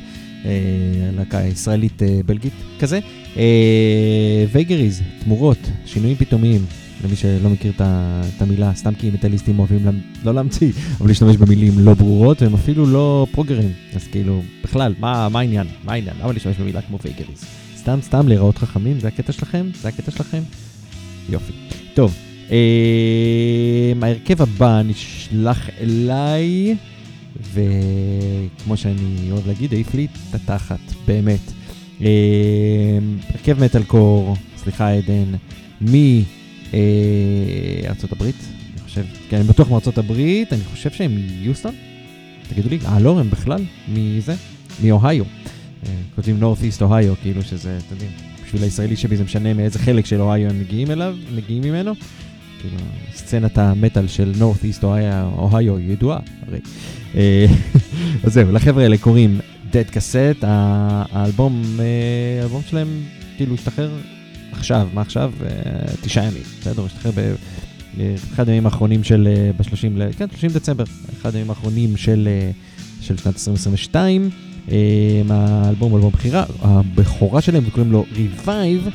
אה, 0.45 0.49
להקה 1.17 1.41
ישראלית 1.41 2.03
אה, 2.03 2.19
כזה. 2.79 2.99
אה, 3.37 4.45
Vagaries, 4.53 5.23
תמורות, 5.23 5.57
שינויים 5.85 6.15
פתאומיים. 6.17 6.65
למי 7.03 7.15
שלא 7.15 7.49
מכיר 7.49 7.71
את 7.77 8.41
המילה, 8.41 8.71
סתם 8.75 8.93
כי 8.95 9.09
מטאליסטים 9.09 9.59
אוהבים 9.59 9.85
למ- 9.85 9.99
לא 10.23 10.33
להמציא, 10.33 10.71
אבל 10.99 11.07
להשתמש 11.07 11.37
במילים 11.37 11.73
לא 11.79 11.93
ברורות, 11.93 12.41
והם 12.41 12.53
אפילו 12.53 12.85
לא 12.85 13.27
פרוגרים. 13.31 13.71
אז 13.95 14.07
כאילו, 14.07 14.41
בכלל, 14.63 14.93
מה 14.99 15.29
מה 15.29 15.39
העניין? 15.39 15.67
מה 15.83 15.93
העניין? 15.93 16.15
למה 16.21 16.33
להשתמש 16.33 16.55
במילה 16.57 16.81
כמו 16.81 16.97
Vagaries? 16.97 17.45
סתם 17.77 17.99
סתם 18.01 18.27
להיראות 18.27 18.57
חכמים? 18.57 18.99
זה 18.99 19.07
הקטע 19.07 19.31
שלכם? 19.33 19.65
זה 19.81 19.87
הקטע 19.87 20.11
שלכם? 20.11 20.41
יופי. 21.29 21.53
טוב, 21.93 22.15
ההרכב 24.01 24.41
הבא 24.41 24.81
נשלח 24.85 25.69
אליי, 25.81 26.75
וכמו 27.53 28.77
שאני 28.77 29.31
אוהב 29.31 29.47
להגיד, 29.47 29.73
העיף 29.73 29.93
לי 29.93 30.07
את 30.29 30.35
התחת, 30.35 30.79
באמת. 31.07 31.51
אה, 32.01 32.07
הרכב 33.33 33.63
מטאל 33.63 33.83
קור, 33.83 34.35
סליחה 34.57 34.89
עדן, 34.91 35.33
מארצות 37.87 38.11
הברית, 38.11 38.35
אני 38.73 38.81
חושב, 38.81 39.03
כן, 39.29 39.37
אני 39.37 39.47
בטוח 39.47 39.69
מארצות 39.69 39.97
הברית, 39.97 40.53
אני 40.53 40.63
חושב 40.63 40.91
שהם 40.91 41.11
מיוסטון? 41.41 41.75
תגידו 42.49 42.69
לי, 42.69 42.79
אה 42.85 42.99
לא, 42.99 43.19
הם 43.19 43.29
בכלל, 43.29 43.61
מזה, 43.87 44.35
מאוהיו. 44.83 45.23
אה, 45.85 45.91
כותבים 46.15 46.39
נורת 46.39 46.63
איסט 46.63 46.81
אוהיו, 46.81 47.13
כאילו 47.21 47.43
שזה, 47.43 47.77
אתם 47.77 47.95
יודעים, 47.95 48.11
בשביל 48.45 48.63
הישראלי 48.63 48.95
שבי 48.95 49.17
זה 49.17 49.23
משנה 49.23 49.53
מאיזה 49.53 49.79
חלק 49.79 50.05
של 50.05 50.21
אוהיו 50.21 50.49
הם 50.49 50.59
מגיעים 50.59 50.91
אליו, 50.91 51.15
מגיעים 51.35 51.63
ממנו. 51.63 51.93
כאילו, 52.63 52.77
סצנת 53.15 53.57
המטאל 53.57 54.07
של 54.07 54.31
נורת 54.37 54.63
איסט 54.63 54.83
אוהיו 54.83 55.79
ידועה, 55.79 56.19
הרי. 56.47 56.59
אה, 57.15 57.45
אז 58.23 58.33
זהו, 58.33 58.51
לחבר'ה 58.51 58.83
האלה 58.83 58.97
קוראים 58.97 59.39
Dead 59.71 59.97
ה- 60.43 61.03
האלבום, 61.11 61.63
אה, 61.79 61.85
האלבום 62.41 62.61
שלהם 62.69 62.87
כאילו 63.37 63.55
השתחרר 63.55 63.91
עכשיו, 64.51 64.87
מה 64.93 65.01
עכשיו? 65.01 65.31
אה, 65.45 65.49
תשעה 66.01 66.25
ימים, 66.25 66.41
בסדר? 66.61 66.85
השתחרר 66.85 67.11
באחד 67.97 68.49
הימים 68.49 68.65
האחרונים 68.65 69.03
של, 69.03 69.27
אה, 69.37 69.51
ב-30, 69.57 69.65
ל- 69.97 70.11
כן, 70.17 70.25
30 70.31 70.49
דצמבר, 70.51 70.83
אחד 71.21 71.35
הימים 71.35 71.49
האחרונים 71.49 71.97
של, 71.97 72.27
של 73.01 73.17
שנת 73.17 73.27
2022. 73.27 74.29
אה, 74.71 74.75
האלבום 75.29 75.95
אלבום 75.95 76.11
בחירה, 76.11 76.43
הבכורה 76.61 77.41
שלהם 77.41 77.63
קוראים 77.69 77.91
לו 77.91 78.05
Revive, 78.15 78.89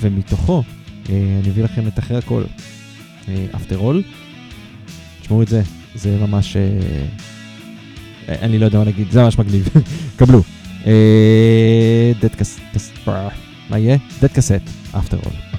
ומתוכו 0.00 0.62
אני 1.08 1.50
אביא 1.50 1.64
לכם 1.64 1.86
את 1.86 1.98
אחרי 1.98 2.16
הכל, 2.16 2.42
After 3.28 3.80
All. 3.80 4.02
תשמעו 5.22 5.42
את 5.42 5.48
זה, 5.48 5.62
זה 5.94 6.16
ממש... 6.20 6.56
אה, 6.56 6.62
אה, 8.28 8.34
אני 8.42 8.58
לא 8.58 8.64
יודע 8.64 8.78
מה 8.78 8.84
להגיד, 8.84 9.10
זה 9.10 9.22
ממש 9.22 9.38
מגניב. 9.38 9.68
קבלו. 10.18 10.42
אה, 10.86 12.12
Dead 12.20 12.40
Cassette, 12.40 13.08
מה 13.70 13.78
יהיה? 13.78 13.96
Dead 14.20 14.36
Cassette, 14.36 14.96
After 14.96 15.26
All. 15.26 15.51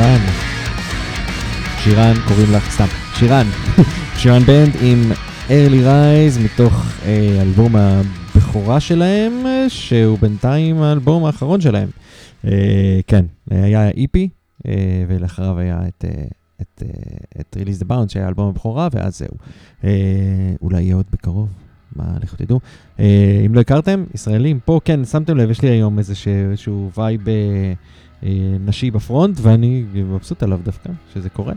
שירן. 0.00 0.20
שירן, 1.78 2.14
קוראים 2.28 2.52
לך 2.52 2.70
סתם. 2.70 2.86
שירן. 3.14 3.46
שירן 4.18 4.42
בנד 4.42 4.76
עם 4.82 5.12
early 5.48 5.86
rise 5.86 6.44
מתוך 6.44 6.86
אה, 7.04 7.38
אלבום 7.42 7.76
הבכורה 7.76 8.80
שלהם, 8.80 9.46
אה, 9.46 9.64
שהוא 9.68 10.18
בינתיים 10.18 10.82
האלבום 10.82 11.24
האחרון 11.24 11.60
שלהם. 11.60 11.88
אה, 12.44 13.00
כן, 13.06 13.24
היה 13.50 13.88
EP, 13.88 14.28
אה, 14.66 15.04
ולאחריו 15.08 15.58
היה 15.58 15.80
את, 15.88 16.04
אה, 16.04 16.24
את, 16.60 16.82
אה, 16.82 17.40
את 17.40 17.56
Release 17.60 17.84
the 17.84 17.86
Bounce 17.90 18.12
שהיה 18.12 18.28
אלבום 18.28 18.48
הבכורה, 18.48 18.88
ואז 18.92 19.18
זהו. 19.18 19.34
אה, 19.84 19.90
אולי 20.62 20.82
יהיה 20.82 20.94
עוד 20.94 21.06
בקרוב, 21.12 21.48
מה, 21.96 22.04
לכו 22.22 22.36
תדעו. 22.36 22.60
אה, 23.00 23.42
אם 23.46 23.54
לא 23.54 23.60
הכרתם, 23.60 24.04
ישראלים 24.14 24.60
פה, 24.64 24.80
כן, 24.84 25.04
שמתם 25.04 25.36
לב, 25.36 25.50
יש 25.50 25.62
לי 25.62 25.68
היום 25.68 25.98
איזשהו, 25.98 26.90
vibe 26.96 27.20
נשי 28.60 28.90
בפרונט, 28.90 29.38
ואני 29.42 29.84
מבסוט 29.94 30.42
עליו 30.42 30.60
דווקא, 30.64 30.90
שזה 31.14 31.30
קורה. 31.30 31.52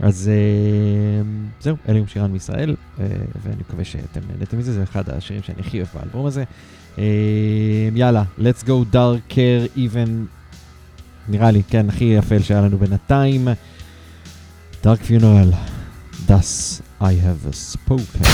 אז 0.00 0.30
אה, 0.32 1.22
זהו, 1.60 1.76
אלה 1.88 1.98
עם 1.98 2.06
שירן 2.06 2.32
מישראל, 2.32 2.76
אה, 3.00 3.06
ואני 3.42 3.56
מקווה 3.60 3.84
שאתם 3.84 4.20
נהנתם 4.28 4.58
מזה, 4.58 4.72
זה 4.72 4.82
אחד 4.82 5.10
השירים 5.10 5.42
שאני 5.42 5.60
הכי 5.60 5.76
אוהב 5.76 5.88
באלבום 5.94 6.26
הזה. 6.26 6.44
אה, 6.98 7.04
יאללה, 7.94 8.24
let's 8.38 8.64
go 8.64 8.94
darker 8.94 9.76
even, 9.76 10.10
נראה 11.28 11.50
לי, 11.50 11.62
כן, 11.62 11.88
הכי 11.88 12.18
אפל 12.18 12.42
שהיה 12.42 12.60
לנו 12.60 12.78
בינתיים. 12.78 13.48
Dark 14.82 15.02
Funeral, 15.08 15.54
thus 16.26 16.80
I 17.00 17.12
have 17.26 17.54
spoken. 17.54 18.24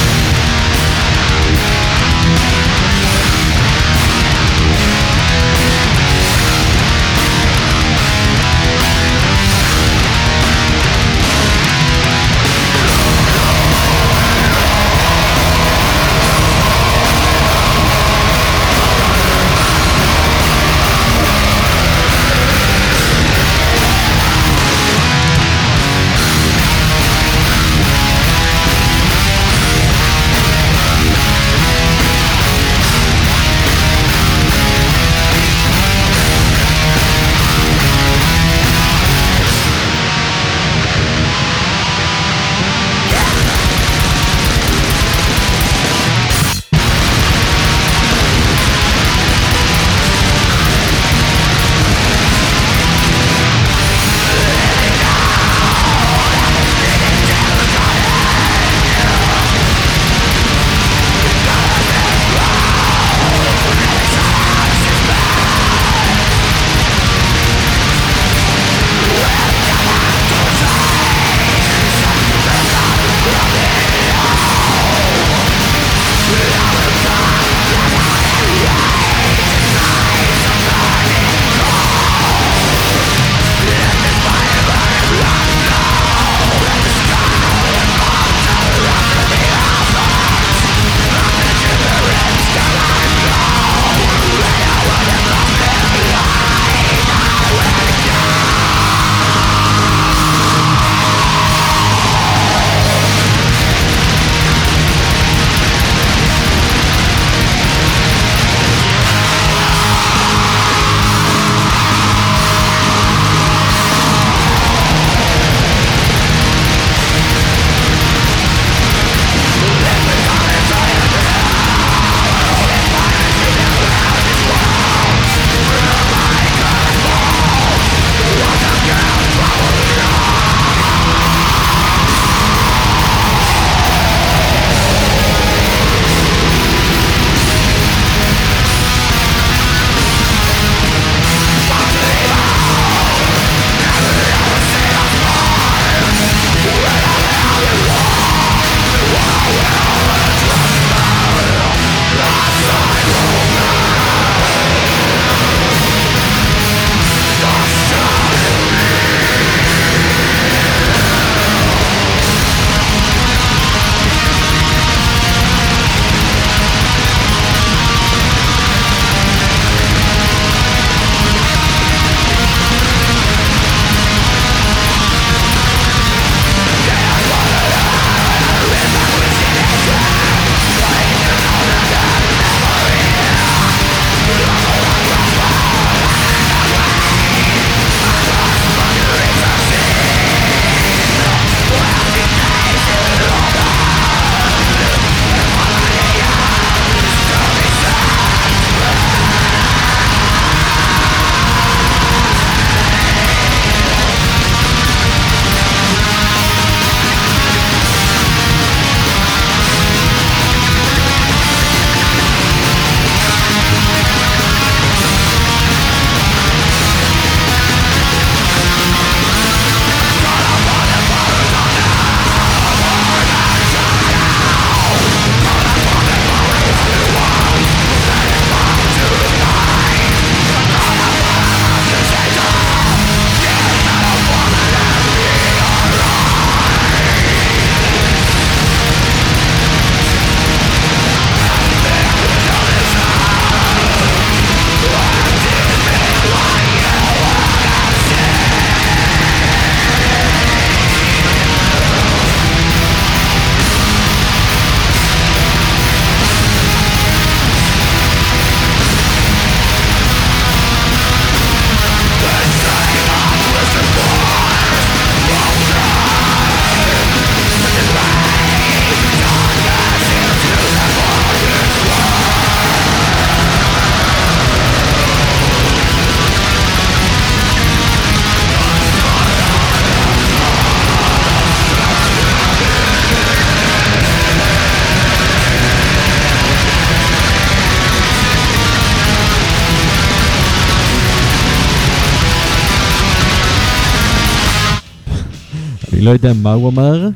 לא 296.07 296.11
יודע 296.11 296.33
מה 296.33 296.53
הוא 296.53 296.69
אמר, 296.69 297.09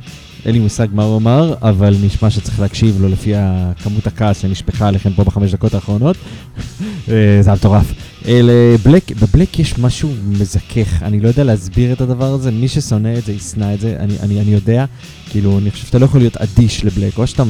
אין 0.44 0.54
לי 0.54 0.58
מושג 0.58 0.86
מה 0.92 1.02
הוא 1.02 1.16
אמר, 1.16 1.54
אבל 1.62 1.96
נשמע 2.02 2.30
שצריך 2.30 2.60
להקשיב 2.60 3.00
לו 3.00 3.08
לפי 3.08 3.32
הכמות 3.36 4.06
הכעס 4.06 4.40
שנשפכה 4.40 4.88
עליכם 4.88 5.12
פה 5.12 5.24
בחמש 5.24 5.52
דקות 5.52 5.74
האחרונות. 5.74 6.16
אה, 7.08 7.38
זה 7.40 7.52
מטורף. 7.52 7.92
אלה, 8.28 8.52
בלק, 8.84 9.12
בבלק 9.12 9.58
יש 9.58 9.78
משהו 9.78 10.10
מזכך, 10.28 11.02
אני 11.02 11.20
לא 11.20 11.28
יודע 11.28 11.44
להסביר 11.44 11.92
את 11.92 12.00
הדבר 12.00 12.34
הזה, 12.34 12.50
מי 12.50 12.68
ששונא 12.68 13.18
את 13.18 13.24
זה 13.24 13.32
ישנא 13.32 13.74
את 13.74 13.80
זה, 13.80 13.96
אני, 13.98 14.14
אני, 14.20 14.40
אני 14.40 14.50
יודע, 14.50 14.84
כאילו, 15.30 15.58
אני 15.58 15.70
חושב 15.70 15.86
שאתה 15.86 15.98
לא 15.98 16.04
יכול 16.04 16.20
להיות 16.20 16.36
אדיש 16.36 16.84
לבלק, 16.84 17.18
או 17.18 17.26
שאתה 17.26 17.42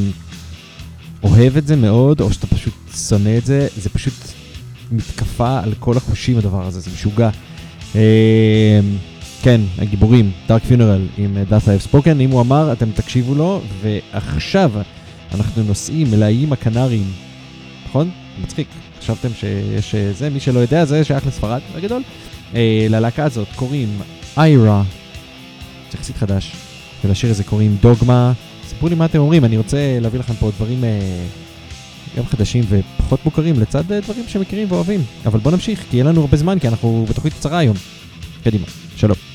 אוהב 1.22 1.56
את 1.56 1.66
זה 1.66 1.76
מאוד, 1.76 2.20
או 2.20 2.32
שאתה 2.32 2.46
פשוט 2.46 2.74
שונא 3.08 3.38
את 3.38 3.46
זה, 3.46 3.68
זה 3.76 3.88
פשוט 3.88 4.14
מתקפה 4.92 5.60
על 5.60 5.74
כל 5.78 5.96
החושים 5.96 6.38
הדבר 6.38 6.66
הזה, 6.66 6.80
זה 6.80 6.90
משוגע. 6.94 7.30
כן, 9.42 9.60
הגיבורים, 9.78 10.30
דארק 10.48 10.62
פיונרל 10.64 11.06
עם 11.18 11.36
אה, 11.36 11.42
Death 11.50 11.62
I 11.62 11.66
have 11.66 11.92
spoken, 11.92 12.20
אם 12.20 12.30
הוא 12.30 12.40
אמר, 12.40 12.72
אתם 12.72 12.90
תקשיבו 12.90 13.34
לו, 13.34 13.62
ועכשיו 13.80 14.72
אנחנו 15.34 15.62
נוסעים 15.62 16.14
אל 16.14 16.22
האיים 16.22 16.52
הקנריים, 16.52 17.12
נכון? 17.88 18.10
מצחיק, 18.42 18.68
חשבתם 19.00 19.28
שיש 19.34 19.94
אה, 19.94 20.12
זה, 20.12 20.30
מי 20.30 20.40
שלא 20.40 20.60
יודע, 20.60 20.84
זה 20.84 21.04
שייך 21.04 21.26
לספרד, 21.26 21.60
בגדול. 21.76 22.02
אה, 22.54 22.86
ללהקה 22.90 23.24
הזאת 23.24 23.48
קוראים 23.54 23.88
איירה, 24.36 24.82
זה 25.90 25.98
יחסית 25.98 26.16
חדש, 26.16 26.52
ולשיר 27.04 27.30
הזה 27.30 27.44
קוראים 27.44 27.76
דוגמה. 27.82 28.32
ספרו 28.66 28.88
לי 28.88 28.94
מה 28.94 29.04
אתם 29.04 29.18
אומרים, 29.18 29.44
אני 29.44 29.56
רוצה 29.56 29.98
להביא 30.00 30.18
לכם 30.20 30.34
פה 30.34 30.50
דברים 30.56 30.84
אה, 30.84 31.00
גם 32.16 32.26
חדשים 32.26 32.64
ופחות 32.68 33.24
מוכרים, 33.24 33.60
לצד 33.60 33.92
אה, 33.92 34.00
דברים 34.00 34.24
שמכירים 34.28 34.66
ואוהבים. 34.70 35.00
אבל 35.26 35.38
בואו 35.38 35.54
נמשיך, 35.54 35.84
כי 35.90 35.98
אין 35.98 36.06
לנו 36.06 36.20
הרבה 36.20 36.36
זמן, 36.36 36.58
כי 36.58 36.68
אנחנו 36.68 37.06
בתוכנית 37.08 37.34
קצרה 37.34 37.58
היום. 37.58 37.76
קדימה, 38.44 38.66
שלום. 38.96 39.29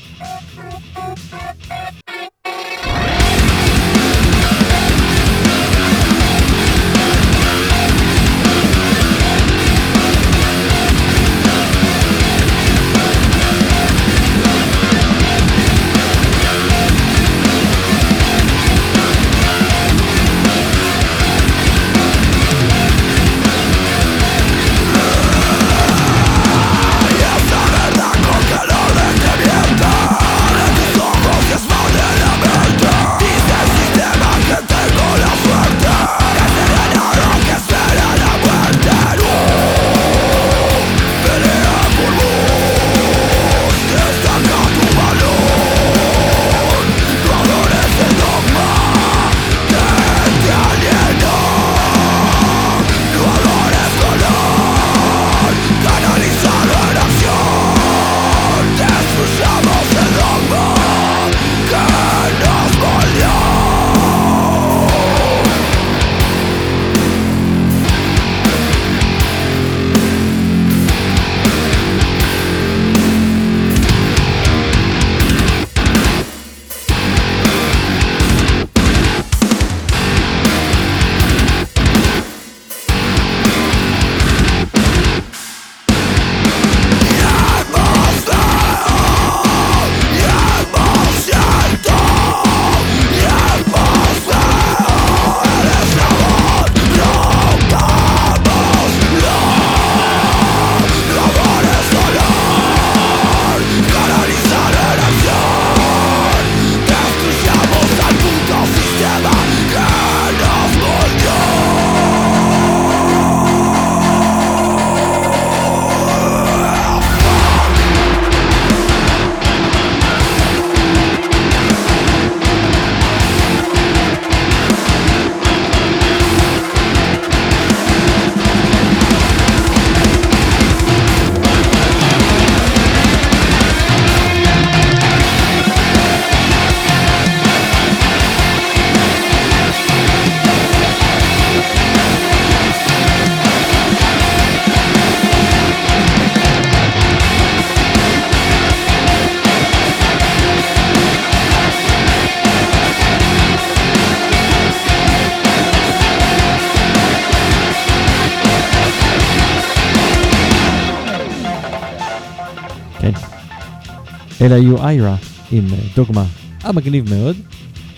אלה 164.46 164.54
היו 164.54 164.84
איירה 164.84 165.16
עם 165.52 165.64
אה, 165.72 165.78
דוגמה 165.96 166.24
המגניב 166.62 167.14
מאוד, 167.14 167.36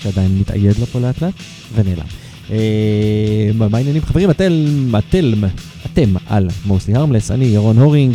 שעדיין 0.02 0.38
מתאייד 0.38 0.78
לו 0.78 0.86
פה 0.86 1.00
לאט 1.00 1.22
לאט, 1.22 1.34
ונעלם. 1.74 2.06
אה, 2.50 3.50
מה 3.54 3.78
העניינים 3.78 4.02
חברים? 4.02 4.30
אתם, 4.30 4.52
אתם, 4.98 5.44
אתם 5.86 6.14
על 6.26 6.48
מוסלי 6.66 6.94
הרמלס, 6.94 7.30
אני 7.30 7.44
ירון 7.44 7.78
הורינג, 7.78 8.14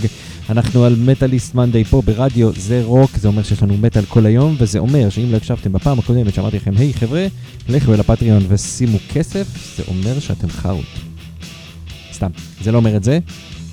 אנחנו 0.49 0.85
על 0.85 0.95
מטאליסט 1.05 1.55
מנדי 1.55 1.83
פה 1.83 2.01
ברדיו, 2.05 2.51
זה 2.57 2.81
רוק, 2.85 3.11
זה 3.17 3.27
אומר 3.27 3.43
שיש 3.43 3.63
לנו 3.63 3.77
מטאל 3.77 4.05
כל 4.05 4.25
היום, 4.25 4.55
וזה 4.59 4.79
אומר 4.79 5.09
שאם 5.09 5.31
לא 5.31 5.37
הקשבתם 5.37 5.73
בפעם 5.73 5.99
הקודמת 5.99 6.33
שאמרתי 6.33 6.57
לכם, 6.57 6.73
היי 6.77 6.93
חבר'ה, 6.93 7.27
לכו 7.69 7.93
אל 7.93 7.99
הפטריון 7.99 8.43
ושימו 8.47 8.97
כסף, 9.13 9.75
זה 9.77 9.83
אומר 9.87 10.19
שאתם 10.19 10.49
חארות. 10.49 10.85
סתם, 12.13 12.29
זה 12.61 12.71
לא 12.71 12.77
אומר 12.77 12.97
את 12.97 13.03
זה, 13.03 13.19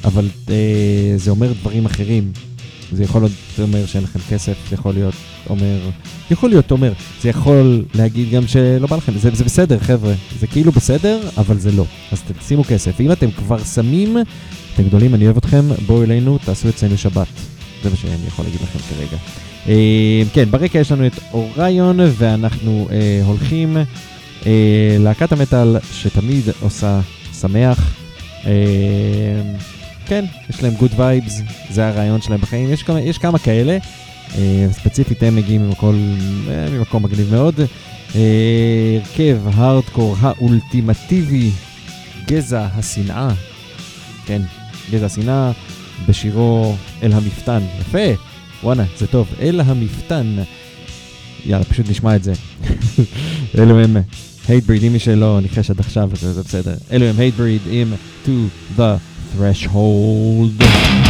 אבל 0.05 0.29
אה, 0.51 1.13
זה 1.17 1.31
אומר 1.31 1.53
דברים 1.53 1.87
אחרים. 1.87 2.33
זה 2.93 3.05
יכול 3.05 3.21
להיות 3.21 3.33
אומר 3.59 3.87
שאין 3.87 4.05
לכם 4.05 4.19
כסף, 4.31 4.55
זה 4.69 4.75
יכול 4.75 4.95
להיות 4.95 5.15
אומר, 5.51 5.79
יכול 6.31 6.51
להיות 6.51 6.71
אומר, 6.71 6.93
זה 7.23 7.29
יכול 7.29 7.85
להגיד 7.95 8.31
גם 8.31 8.47
שלא 8.47 8.87
בא 8.87 8.97
לכם, 8.97 9.13
זה, 9.19 9.31
זה 9.33 9.45
בסדר 9.45 9.79
חבר'ה, 9.79 10.15
זה 10.41 10.47
כאילו 10.47 10.73
בסדר, 10.73 11.21
אבל 11.37 11.59
זה 11.59 11.73
לא. 11.73 11.85
אז 12.13 12.23
תשימו 12.39 12.65
כסף. 12.65 12.93
ואם 12.99 13.13
אתם 13.13 13.31
כבר 13.31 13.65
שמים, 13.65 14.17
אתם 14.75 14.83
גדולים, 14.83 15.15
אני 15.15 15.25
אוהב 15.25 15.37
אתכם, 15.37 15.65
בואו 15.87 16.03
אלינו, 16.03 16.39
תעשו 16.45 16.69
אצלנו 16.69 16.99
שבת. 16.99 17.27
זה 17.83 17.91
מה 17.91 17.97
שאני 17.97 18.27
יכול 18.27 18.45
להגיד 18.45 18.61
לכם 18.61 18.79
כרגע. 18.79 19.17
אה, 19.69 20.23
כן, 20.33 20.51
ברקע 20.51 20.79
יש 20.79 20.93
לנו 20.93 21.07
את 21.07 21.19
אוריון, 21.33 22.01
ואנחנו 22.19 22.89
אה, 22.91 23.21
הולכים 23.25 23.77
אה, 24.47 24.97
להקת 24.99 25.33
המטאל 25.33 25.77
שתמיד 25.93 26.45
עושה 26.61 27.01
שמח. 27.41 27.95
אה, 28.47 28.51
כן, 30.11 30.25
יש 30.49 30.63
להם 30.63 30.75
good 30.75 30.91
vibes, 30.97 31.43
זה 31.71 31.89
הרעיון 31.89 32.21
שלהם 32.23 32.41
בחיים. 32.41 32.73
יש 32.73 32.83
כמה, 32.83 33.01
יש 33.01 33.19
כמה 33.19 33.39
כאלה, 33.39 33.79
אה, 34.35 34.67
ספציפית 34.73 35.23
הם 35.23 35.37
מגיעים 35.37 35.67
ממקום, 35.67 36.17
אה, 36.49 36.71
ממקום 36.71 37.03
מגניב 37.03 37.35
מאוד. 37.35 37.55
אה, 38.15 38.99
הרכב 39.01 39.39
הארדקור 39.55 40.17
האולטימטיבי, 40.21 41.51
גזע 42.27 42.67
השנאה. 42.75 43.29
כן, 44.27 44.43
גזע 44.91 45.07
השנאה, 45.07 45.53
בשירו 46.09 46.75
אל 47.03 47.13
המפתן. 47.13 47.63
יפה, 47.81 48.23
וואנה, 48.63 48.85
זה 48.99 49.07
טוב. 49.07 49.29
אל 49.41 49.61
המפתן. 49.61 50.37
יאללה, 51.47 51.65
פשוט 51.65 51.91
נשמע 51.91 52.17
את 52.17 52.23
זה. 52.23 52.33
אלו 53.59 53.81
הם 53.81 53.97
הייטבריד, 54.49 54.85
אם 54.85 54.93
מי 54.93 54.99
שלא 54.99 55.39
ניחש 55.43 55.71
עד 55.71 55.81
עכשיו, 55.81 56.11
זה 56.15 56.43
בסדר. 56.43 56.75
אלו 56.93 57.07
הם 57.07 57.19
הייטבריד 57.19 57.61
עם 57.71 57.93
To 58.27 58.31
the 58.79 58.83
Threshold. 59.33 61.10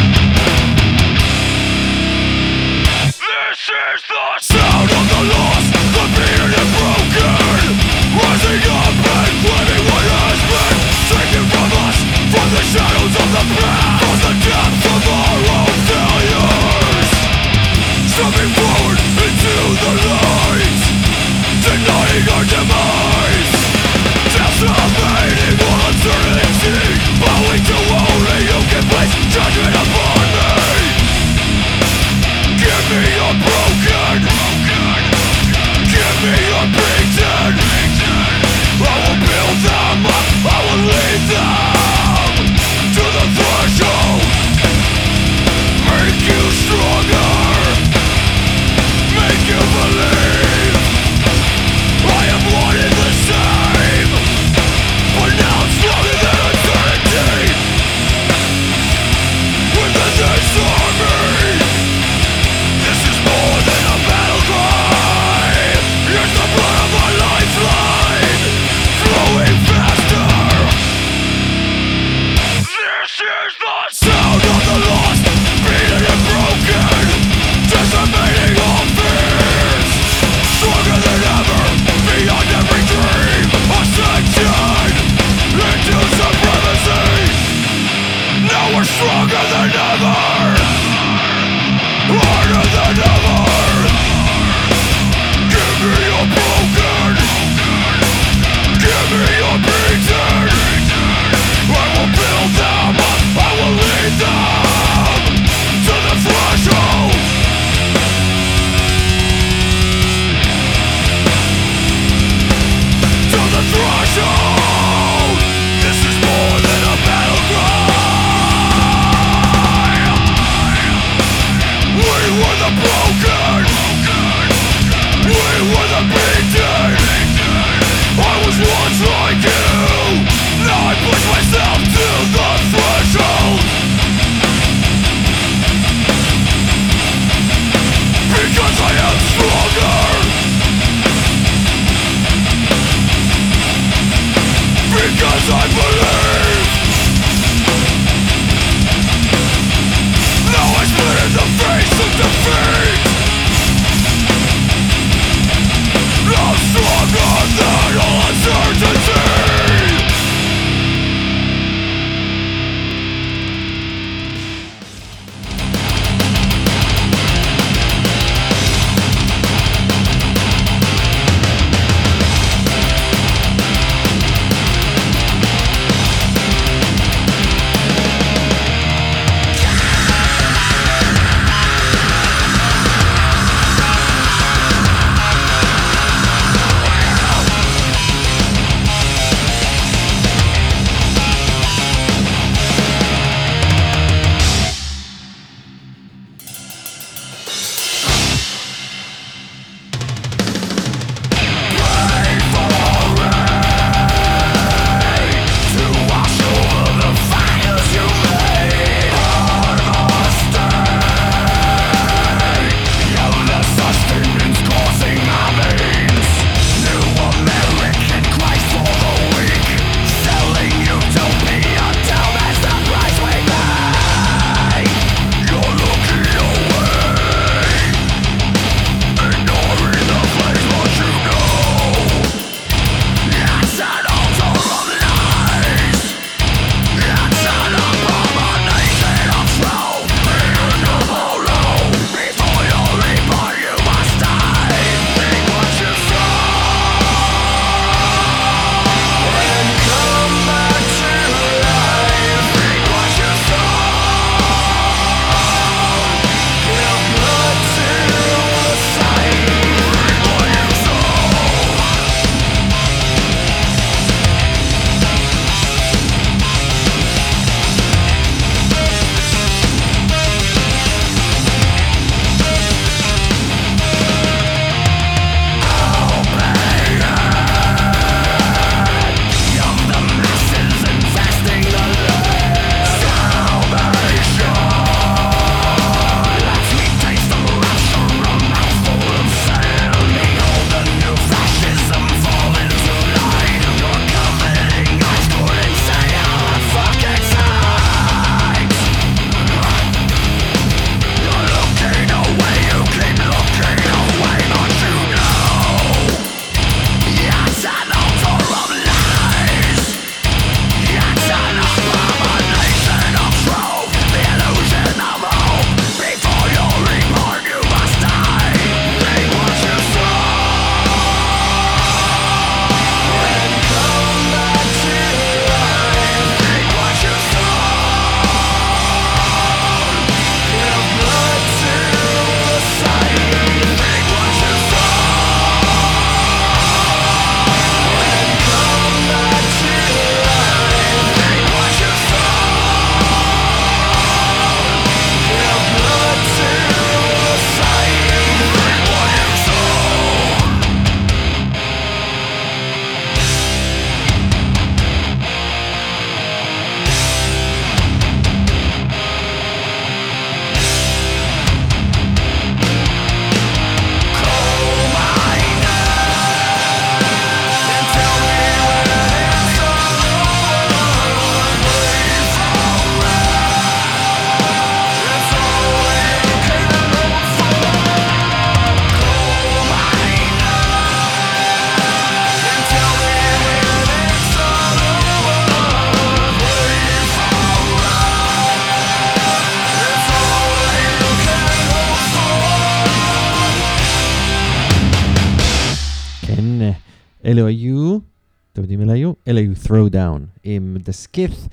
אלה 399.31 399.41
היו 399.41 399.53
throw 399.65 399.93
down. 399.93 400.21
עם 400.45 400.77
The 400.85 401.07
Skiff, 401.07 401.49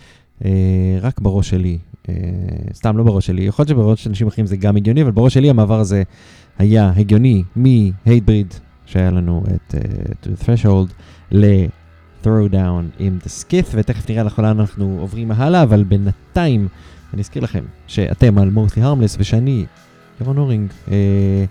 אה, 0.45 0.49
רק 1.01 1.19
בראש 1.19 1.49
שלי, 1.49 1.77
אה, 2.09 2.15
סתם 2.73 2.97
לא 2.97 3.03
בראש 3.03 3.25
שלי, 3.25 3.41
יכול 3.41 3.63
להיות 3.63 3.69
שבראש 3.69 4.03
של 4.03 4.09
אנשים 4.09 4.27
אחרים 4.27 4.45
זה 4.45 4.57
גם 4.57 4.75
הגיוני, 4.75 5.01
אבל 5.01 5.11
בראש 5.11 5.33
שלי 5.33 5.49
המעבר 5.49 5.79
הזה 5.79 6.03
היה 6.57 6.91
הגיוני 6.95 7.43
מ-Hatebreed, 7.55 8.53
שהיה 8.85 9.11
לנו 9.11 9.43
את 9.55 9.75
uh, 9.75 10.25
To 10.25 10.27
the 10.27 10.43
Threshold, 10.43 10.93
ל-Throw 11.31 12.51
Down 12.51 12.83
עם 12.99 13.19
The 13.23 13.27
Skiff, 13.27 13.67
ותכף 13.73 14.09
נראה 14.09 14.23
לך 14.23 14.39
לאן 14.39 14.59
אנחנו 14.59 14.97
עוברים 14.99 15.31
הלאה, 15.31 15.63
אבל 15.63 15.83
בינתיים 15.83 16.67
אני 17.13 17.21
אזכיר 17.21 17.43
לכם 17.43 17.63
שאתם 17.87 18.37
על 18.37 18.51
Mostly 18.55 18.77
Harmless 18.77 19.15
ושאני, 19.19 19.65
ירון 20.21 20.37
אורינג, 20.37 20.69
אה, 20.91 21.45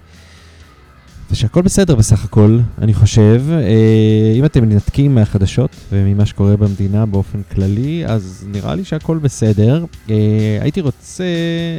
ושהכל 1.31 1.63
בסדר 1.63 1.95
בסך 1.95 2.25
הכל, 2.25 2.59
אני 2.79 2.95
חושב. 2.95 3.43
אה, 3.51 4.33
אם 4.39 4.45
אתם 4.45 4.69
מנתקים 4.69 5.15
מהחדשות 5.15 5.71
וממה 5.93 6.27
שקורה 6.27 6.57
במדינה 6.57 7.07
באופן 7.07 7.41
כללי, 7.55 8.07
אז 8.07 8.45
נראה 8.53 8.75
לי 8.75 8.85
שהכל 8.85 9.19
בסדר. 9.19 9.85
אה, 10.11 10.15
הייתי 10.61 10.81
רוצה 10.81 11.25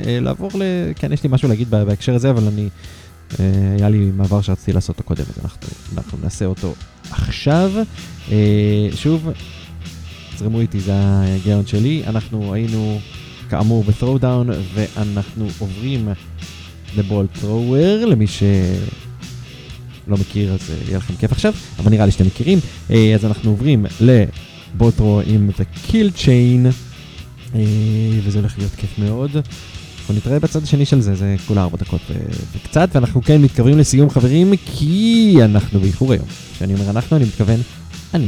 אה, 0.06 0.20
לעבור 0.22 0.50
ל... 0.56 0.62
כן, 0.96 1.14
יש 1.14 1.24
לי 1.24 1.30
משהו 1.34 1.50
להגיד 1.50 1.70
בה- 1.70 1.86
בהקשר 1.86 2.16
הזה, 2.16 2.30
אבל 2.30 2.44
אני... 2.48 2.70
היה 3.78 3.90
לי 3.90 4.12
מעבר 4.18 4.42
שרציתי 4.42 4.74
לעשות 4.74 4.90
אותו 5.00 5.04
קודם, 5.04 5.24
אז 5.30 5.44
אנחנו, 5.44 5.68
אנחנו 5.98 6.18
נעשה 6.24 6.46
אותו 6.46 6.74
עכשיו. 7.12 7.72
שוב, 8.96 9.30
זרמו 10.38 10.60
איתי, 10.60 10.80
זה 10.80 10.94
ההיגיון 10.94 11.66
שלי. 11.68 12.04
אנחנו 12.08 12.54
היינו 12.54 13.00
כאמור 13.50 13.84
ב-throwdown, 13.84 14.52
ואנחנו 14.74 15.48
עוברים 15.60 16.08
לבול 16.98 17.28
thrower, 17.42 18.06
למי 18.06 18.28
ש... 18.28 18.44
לא 20.08 20.18
מכיר, 20.18 20.54
אז 20.54 20.60
אה, 20.70 20.76
יהיה 20.88 20.98
לכם 20.98 21.14
כיף 21.20 21.32
עכשיו, 21.32 21.54
אבל 21.80 21.92
נראה 21.92 22.06
לי 22.06 22.12
שאתם 22.12 22.26
מכירים. 22.26 22.60
אה, 22.92 23.16
אז 23.16 23.26
אנחנו 23.26 23.52
עוברים 23.52 23.86
לבולטרו 24.02 25.22
עם 25.26 25.50
The 25.58 25.90
Kill 25.90 26.26
Chain, 26.26 26.68
אה, 27.56 27.62
וזה 28.24 28.40
הולך 28.40 28.58
להיות 28.58 28.72
כיף 28.78 29.00
מאוד. 29.00 29.32
אנחנו 30.00 30.16
נתראה 30.16 30.40
בצד 30.40 30.64
השני 30.64 30.86
של 30.86 31.02
זה, 31.02 31.16
זה 31.16 31.36
כולה 31.48 31.64
ארבע 31.64 31.78
דקות 31.78 32.02
וקצת, 32.56 32.90
ואנחנו 32.94 33.22
כן 33.22 33.42
מתקרבים 33.42 33.78
לסיום 33.78 34.10
חברים, 34.10 34.54
כי 34.66 35.36
אנחנו 35.42 35.80
באיחור 35.80 36.14
היום. 36.14 36.26
כשאני 36.56 36.74
אומר 36.74 36.90
אנחנו, 36.90 37.18
אני 37.18 37.26
מתכוון 37.26 37.60
אני. 38.14 38.28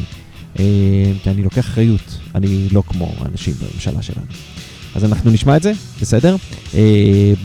כי 1.23 1.30
אני 1.30 1.43
לוקח 1.43 1.60
אחריות, 1.60 2.18
אני 2.35 2.68
לא 2.72 2.84
כמו 2.88 3.14
האנשים 3.19 3.53
בממשלה 3.61 4.01
שלנו. 4.01 4.26
אז 4.95 5.03
אנחנו 5.03 5.31
נשמע 5.31 5.57
את 5.57 5.64
זה, 5.64 5.72
בסדר? 6.01 6.35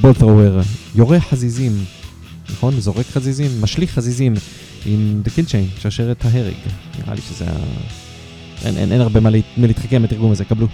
בולטרוור 0.01 0.61
יורה 0.95 1.21
חזיזים, 1.21 1.73
נכון? 2.55 2.81
זורק 2.81 3.07
חזיזים, 3.07 3.51
משליך 3.61 3.91
חזיזים 3.91 4.35
עם 4.87 5.23
The 5.25 5.39
Kill 5.39 5.49
Chain, 5.51 5.81
שרשרת 5.81 6.25
ההרג. 6.25 6.55
נראה 6.99 7.15
לי 7.15 7.21
שזה 7.29 7.45
ה... 7.51 7.55
אין, 8.65 8.77
אין, 8.77 8.93
אין 8.93 9.01
הרבה 9.01 9.21
מה, 9.21 9.31
להת- 9.31 9.59
מה 9.59 9.67
להתחכם 9.67 10.03
בתרגום 10.03 10.33
הזה, 10.33 10.45
קבלו. 10.45 10.67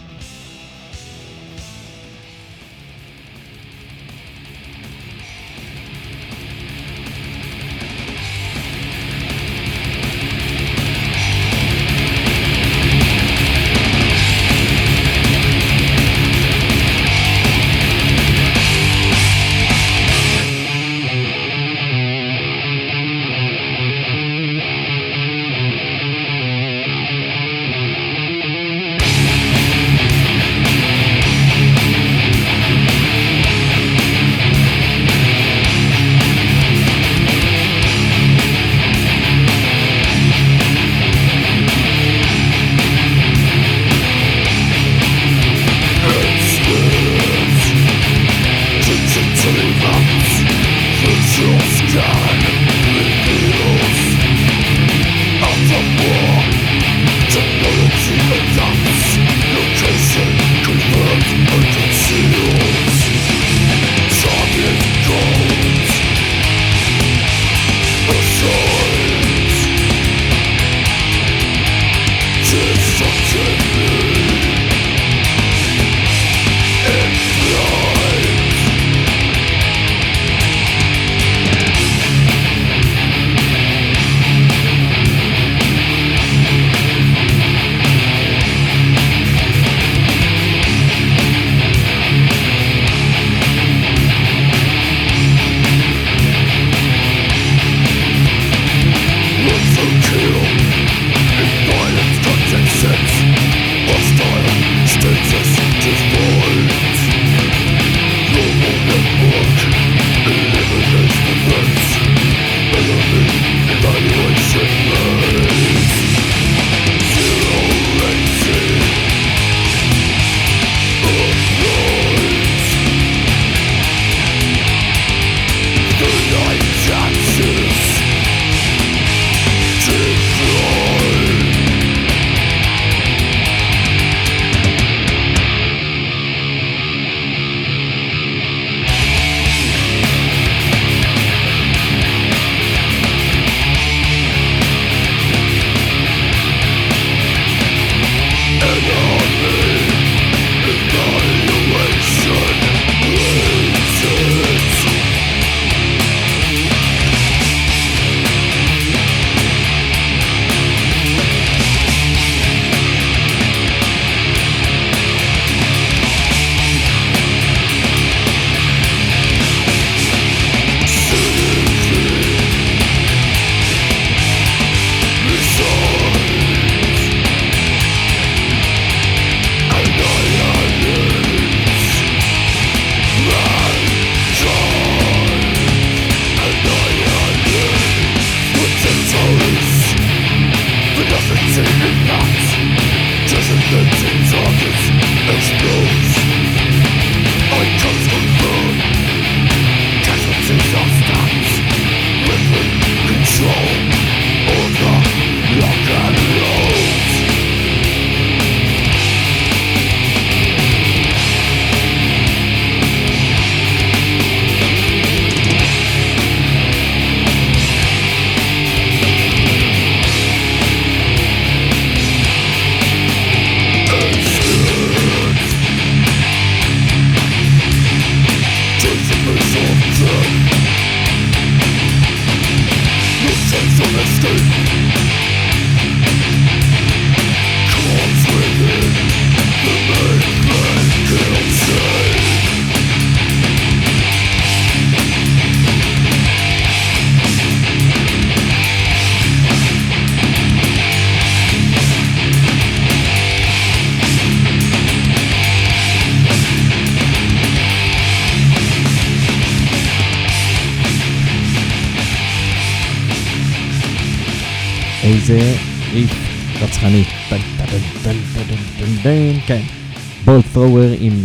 ת'רוור 270.70 270.94
עם 271.00 271.24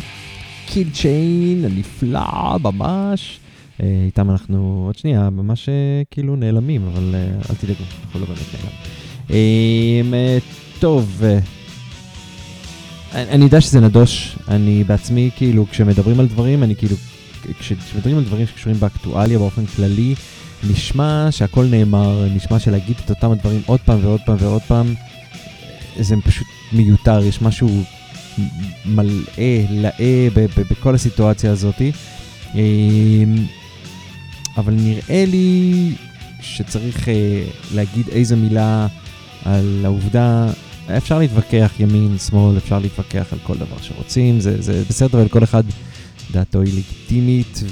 קיל 0.65 0.89
צ'יין, 0.93 1.65
נפלא 1.65 2.57
ממש. 2.63 3.39
אה, 3.83 4.03
איתם 4.05 4.31
אנחנו 4.31 4.83
עוד 4.85 4.97
שנייה 4.97 5.29
ממש 5.29 5.69
אה, 5.69 5.73
כאילו 6.11 6.35
נעלמים, 6.35 6.87
אבל 6.87 7.15
אה, 7.15 7.19
אל 7.49 7.55
תדאגו, 7.55 7.79
אנחנו 8.05 8.19
לא 8.19 8.25
באמת 8.25 8.39
נעלם. 9.29 10.31
טוב, 10.79 11.21
אני 13.13 13.43
יודע 13.43 13.61
שזה 13.61 13.79
נדוש, 13.79 14.35
אני 14.47 14.83
בעצמי 14.83 15.29
כאילו 15.35 15.65
כשמדברים 15.71 16.19
על 16.19 16.27
דברים, 16.27 16.63
אני 16.63 16.75
כאילו, 16.75 16.95
כש- 17.59 17.73
כשמדברים 17.73 18.17
על 18.17 18.23
דברים 18.23 18.47
שקשורים 18.47 18.79
באקטואליה 18.79 19.37
באופן 19.37 19.65
כללי, 19.65 20.15
נשמע 20.69 21.27
שהכל 21.31 21.65
נאמר, 21.65 22.27
נשמע 22.35 22.59
שלהגיד 22.59 22.95
את 23.05 23.09
אותם 23.09 23.31
הדברים 23.31 23.61
עוד 23.65 23.79
פעם 23.85 23.99
ועוד 24.01 24.19
פעם 24.25 24.37
ועוד 24.39 24.61
פעם, 24.61 24.93
זה 25.99 26.15
פשוט 26.25 26.47
מיותר, 26.73 27.19
יש 27.23 27.41
משהו 27.41 27.83
מלאה, 28.85 29.65
לאה 29.69 30.27
בכל 30.71 30.95
הסיטואציה 30.95 31.51
הזאת. 31.51 31.81
אמ, 32.55 33.35
אבל 34.57 34.73
נראה 34.73 35.25
לי 35.27 35.91
שצריך 36.41 37.09
אה, 37.09 37.43
להגיד 37.73 38.07
איזה 38.09 38.35
מילה 38.35 38.87
על 39.45 39.81
העובדה, 39.85 40.47
אפשר 40.97 41.19
להתווכח 41.19 41.71
ימין, 41.79 42.17
שמאל, 42.17 42.57
אפשר 42.57 42.79
להתווכח 42.79 43.33
על 43.33 43.39
כל 43.43 43.57
דבר 43.57 43.77
שרוצים, 43.81 44.39
זה, 44.39 44.61
זה 44.61 44.83
בסדר, 44.89 45.17
ולכל 45.17 45.43
אחד 45.43 45.63
דעתו 46.31 46.61
היא 46.61 46.73
לגיטימית 46.73 47.63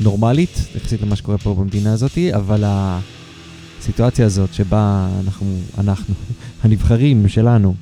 ונורמלית, 0.00 0.66
יחסית 0.76 1.02
למה 1.02 1.16
שקורה 1.16 1.38
פה 1.38 1.54
במדינה 1.54 1.92
הזאת, 1.92 2.18
אבל 2.36 2.64
הסיטואציה 2.66 4.26
הזאת 4.26 4.54
שבה 4.54 5.08
אנחנו, 5.24 5.56
אנחנו, 5.78 6.14
הנבחרים 6.62 7.28
שלנו, 7.28 7.74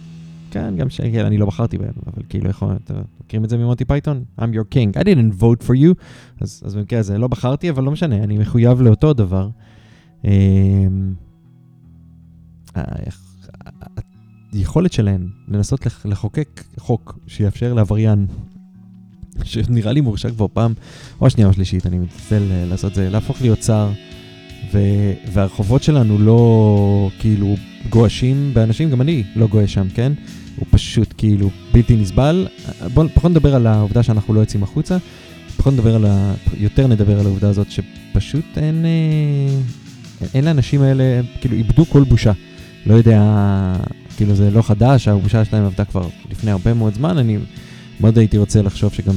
כן, 0.51 0.77
גם 0.77 0.91
שכן, 0.91 1.25
אני 1.25 1.39
לא 1.39 1.47
בחרתי 1.47 1.79
בהם, 1.79 1.93
אבל 2.07 2.23
כאילו, 2.29 2.51
יכול, 2.51 2.69
אתם 2.85 2.95
מכירים 3.25 3.45
את 3.45 3.51
זה 3.51 3.57
ממונטי 3.57 3.85
פייתון? 3.85 4.25
I'm 4.41 4.45
your 4.45 4.75
king, 4.75 4.99
I 5.01 5.05
didn't 5.05 5.41
vote 5.41 5.67
for 5.67 5.73
you, 5.73 5.95
אז, 6.41 6.63
אז 6.67 6.75
במקרה 6.75 6.99
הזה 6.99 7.19
לא 7.19 7.29
בחרתי, 7.29 7.71
אבל 7.71 7.85
לא 7.85 7.91
משנה, 7.91 8.17
אני 8.17 8.39
מחויב 8.39 8.81
לאותו 8.83 9.13
דבר. 9.13 9.49
אמ, 10.25 10.31
ה- 12.77 12.81
היכולת 14.53 14.93
שלהם 14.93 15.29
לנסות 15.49 15.87
לח- 15.87 16.07
לחוקק 16.07 16.65
חוק 16.79 17.19
שיאפשר 17.27 17.75
לעבריין, 17.75 18.27
שנראה 19.45 19.93
לי 19.93 20.01
מורשע 20.01 20.31
כבר 20.31 20.47
פעם, 20.53 20.73
או 21.21 21.27
השנייה 21.27 21.47
או 21.47 21.51
השלישית, 21.51 21.87
אני 21.87 21.99
מתנצל 21.99 22.43
אה, 22.51 22.65
לעשות 22.67 22.95
זה, 22.95 23.11
להפוך 23.11 23.41
להיות 23.43 23.63
שר, 23.63 23.91
והרחובות 25.33 25.83
שלנו 25.83 26.19
לא 26.19 27.11
כאילו 27.21 27.55
גועשים 27.91 28.51
באנשים, 28.55 28.91
גם 28.91 29.01
אני 29.01 29.23
לא 29.37 29.47
גועש 29.47 29.75
שם, 29.75 29.87
כן? 29.95 30.13
הוא 30.57 30.67
פשוט 30.71 31.15
כאילו 31.17 31.51
בלתי 31.73 31.97
נסבל. 31.97 32.47
בואו 32.95 33.09
פחות 33.15 33.31
נדבר 33.31 33.55
על 33.55 33.67
העובדה 33.67 34.03
שאנחנו 34.03 34.35
לא 34.35 34.41
יוצאים 34.41 34.63
החוצה, 34.63 34.97
פחות 35.57 35.73
נדבר 35.73 35.95
על 35.95 36.05
ה... 36.07 36.35
יותר 36.57 36.87
נדבר 36.87 37.21
על 37.21 37.27
העובדה 37.27 37.49
הזאת 37.49 37.67
שפשוט 37.71 38.45
אין... 38.57 38.85
אה, 38.85 39.59
אין 40.35 40.45
לאנשים 40.45 40.83
האלה, 40.83 41.21
כאילו 41.41 41.57
איבדו 41.57 41.87
כל 41.87 42.05
בושה. 42.05 42.33
לא 42.87 42.95
יודע, 42.95 43.23
כאילו 44.17 44.35
זה 44.35 44.51
לא 44.51 44.63
חדש, 44.63 45.09
הבושה 45.09 45.45
שלהם 45.45 45.65
עבדה 45.65 45.85
כבר 45.85 46.09
לפני 46.31 46.51
הרבה 46.51 46.75
מאוד 46.75 46.95
זמן, 46.95 47.19
אני 47.19 47.39
מאוד 48.01 48.19
הייתי 48.19 48.39
רוצה 48.39 48.63
לחשוב 48.63 48.93
שגם, 48.93 49.15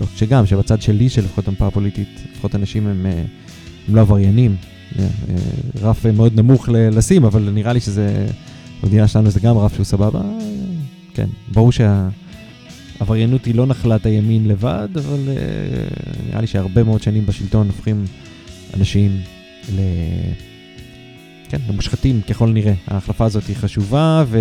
לא 0.00 0.06
שגם, 0.16 0.46
שבצד 0.46 0.82
שלי, 0.82 1.08
שלפחות 1.08 1.48
המפה 1.48 1.66
הפוליטית, 1.66 2.20
לפחות 2.32 2.54
אנשים 2.54 2.86
הם, 2.86 3.06
אה, 3.06 3.22
הם 3.88 3.96
לא 3.96 4.00
עבריינים. 4.00 4.56
אה, 4.98 5.04
אה, 5.04 5.36
רף 5.80 6.06
אה, 6.06 6.12
מאוד 6.12 6.40
נמוך 6.40 6.68
לשים, 6.72 7.24
אבל 7.24 7.50
נראה 7.50 7.72
לי 7.72 7.80
שזה, 7.80 8.26
במדינה 8.82 9.08
שלנו 9.08 9.30
זה 9.30 9.40
גם 9.40 9.58
רף 9.58 9.74
שהוא 9.74 9.84
סבבה. 9.84 10.20
אה, 10.20 10.38
כן, 11.14 11.26
ברור 11.52 11.72
שהעבריינות 11.72 13.44
היא 13.44 13.54
לא 13.54 13.66
נחלת 13.66 14.06
הימין 14.06 14.48
לבד, 14.48 14.88
אבל 14.94 15.28
אה, 15.28 15.34
נראה 16.28 16.40
לי 16.40 16.46
שהרבה 16.46 16.82
מאוד 16.84 17.02
שנים 17.02 17.26
בשלטון 17.26 17.66
הופכים 17.66 18.04
אנשים 18.76 19.20
ל... 19.74 19.80
כן, 21.48 21.58
למושחתים 21.68 22.20
ככל 22.22 22.48
הנראה. 22.48 22.74
ההחלפה 22.86 23.24
הזאת 23.24 23.46
היא 23.46 23.56
חשובה, 23.56 24.24
ו... 24.26 24.38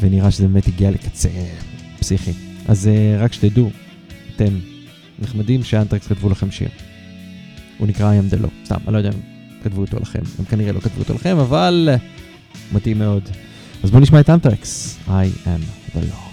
ונראה 0.00 0.30
שזה 0.30 0.48
באמת 0.48 0.66
הגיע 0.66 0.90
לקצה 0.90 1.28
פסיכי. 1.98 2.32
אז 2.68 2.90
uh, 2.92 3.22
רק 3.22 3.32
שתדעו, 3.32 3.70
אתם 4.36 4.54
נחמדים 5.18 5.64
שאנטרקס 5.64 6.06
כתבו 6.06 6.28
לכם 6.30 6.50
שיר. 6.50 6.68
הוא 7.78 7.88
נקרא 7.88 8.12
I 8.12 8.32
am 8.32 8.34
the 8.34 8.44
law. 8.44 8.50
סתם, 8.64 8.76
אני 8.84 8.92
לא 8.92 8.98
יודע 8.98 9.10
אם 9.10 9.29
כתבו 9.62 9.80
אותו 9.80 9.96
לכם, 10.00 10.22
הם 10.38 10.44
כנראה 10.44 10.72
לא 10.72 10.80
כתבו 10.80 11.00
אותו 11.00 11.14
לכם, 11.14 11.38
אבל 11.38 11.88
מתאים 12.72 12.98
מאוד. 12.98 13.22
אז 13.82 13.90
בואו 13.90 14.02
נשמע 14.02 14.20
את 14.20 14.30
אנטרקס, 14.30 14.98
I 15.06 15.46
am 15.46 15.94
the 15.96 15.98
law. 16.12 16.29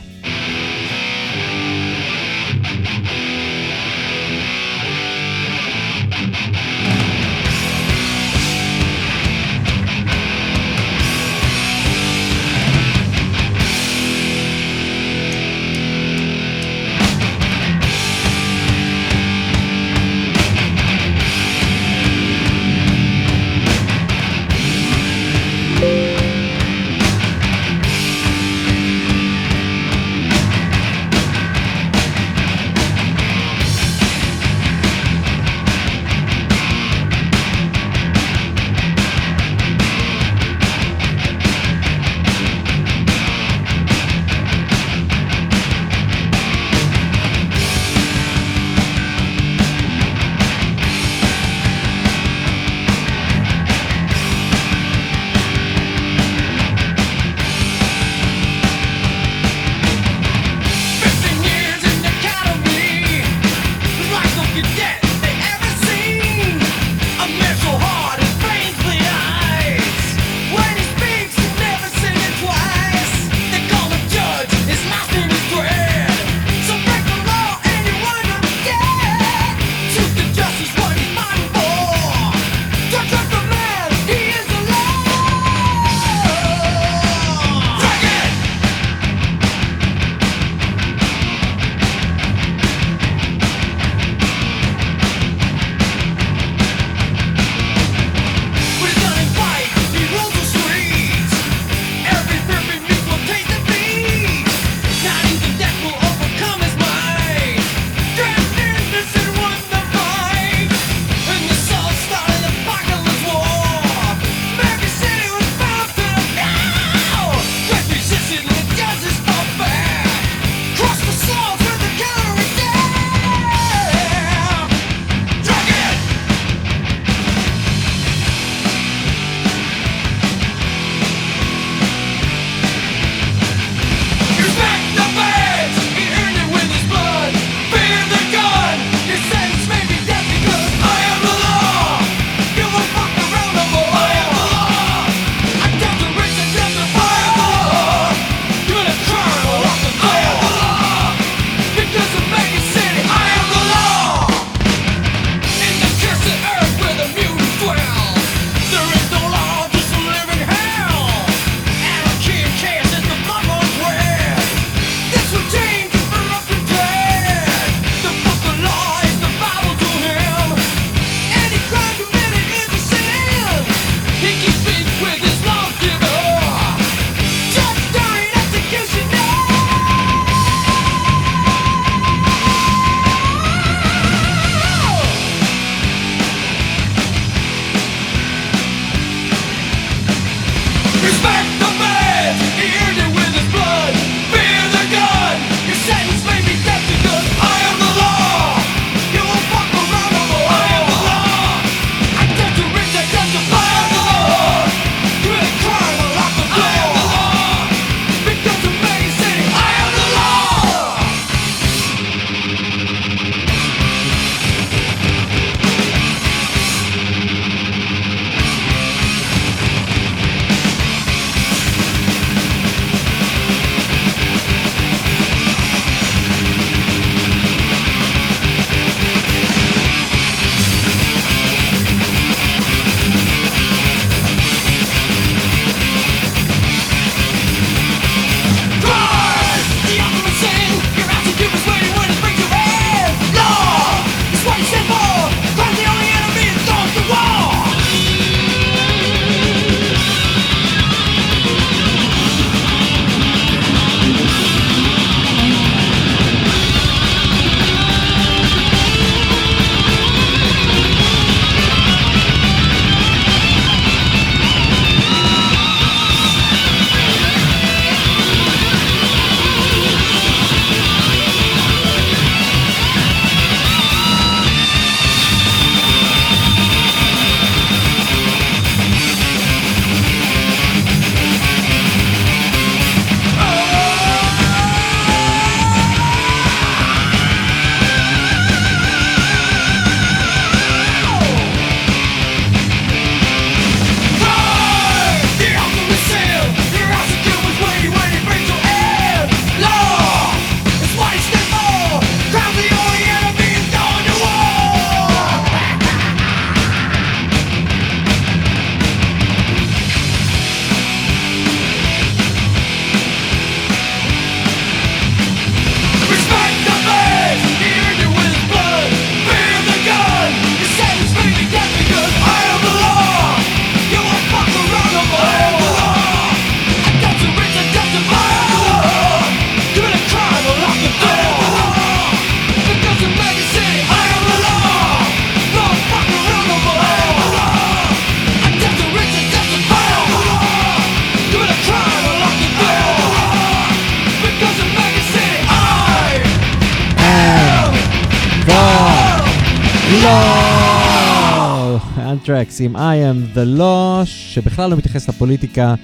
אנטרקס 352.61 352.61
עם 352.61 352.75
I 352.75 352.79
am 352.79 353.37
the 353.37 353.59
law, 353.59 354.05
שבכלל 354.05 354.69
לא 354.69 354.77
מתייחס 354.77 355.09
לפוליטיקה, 355.09 355.75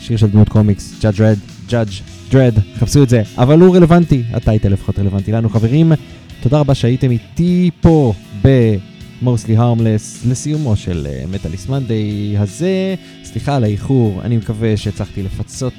שיר 0.00 0.16
של 0.16 0.26
דמות 0.26 0.48
קומיקס, 0.48 0.94
Judge 1.00 1.18
Dredd, 1.18 1.70
Judge 1.70 2.32
Dredd, 2.32 2.60
חפשו 2.78 3.02
את 3.02 3.08
זה, 3.08 3.22
אבל 3.38 3.60
הוא 3.60 3.76
רלוונטי, 3.76 4.22
הטייטל 4.32 4.68
לפחות 4.68 4.98
רלוונטי 4.98 5.32
לנו 5.32 5.48
חברים. 5.48 5.92
תודה 6.40 6.60
רבה 6.60 6.74
שהייתם 6.74 7.10
איתי 7.10 7.70
פה 7.80 8.12
ב-Mostly 8.42 9.58
Harmless 9.58 10.28
לסיומו 10.28 10.76
של 10.76 11.06
מטאליסט 11.30 11.68
מנדי 11.68 12.34
הזה. 12.38 12.94
סליחה 13.24 13.56
על 13.56 13.64
האיחור, 13.64 14.20
אני 14.24 14.36
מקווה 14.36 14.76
שהצלחתי 14.76 15.22
לפצות 15.22 15.74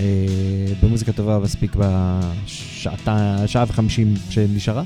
אה, 0.00 0.04
במוזיקה 0.82 1.12
טובה 1.12 1.38
מספיק 1.38 1.76
בשעה 1.76 3.64
וחמישים 3.68 4.14
שנשארה. 4.30 4.82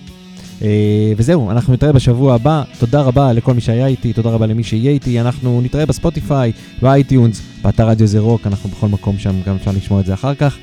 אה, 0.62 1.12
וזהו, 1.16 1.50
אנחנו 1.50 1.72
נתראה 1.72 1.92
בשבוע 1.92 2.34
הבא. 2.34 2.62
תודה 2.78 3.00
רבה 3.00 3.32
לכל 3.32 3.54
מי 3.54 3.60
שהיה 3.60 3.86
איתי, 3.86 4.12
תודה 4.12 4.30
רבה 4.30 4.46
למי 4.46 4.64
שיהיה 4.64 4.90
איתי. 4.90 5.20
אנחנו 5.20 5.60
נתראה 5.60 5.86
בספוטיפיי, 5.86 6.52
ב 6.82 6.90
iTunes, 6.90 7.42
באתר 7.62 7.88
רדיו 7.88 8.06
זה 8.06 8.18
רוק, 8.18 8.46
אנחנו 8.46 8.70
בכל 8.70 8.88
מקום 8.88 9.18
שם, 9.18 9.34
גם 9.46 9.54
אפשר 9.54 9.70
לשמוע 9.76 10.00
את 10.00 10.06
זה 10.06 10.14
אחר 10.14 10.34
כך. 10.34 10.56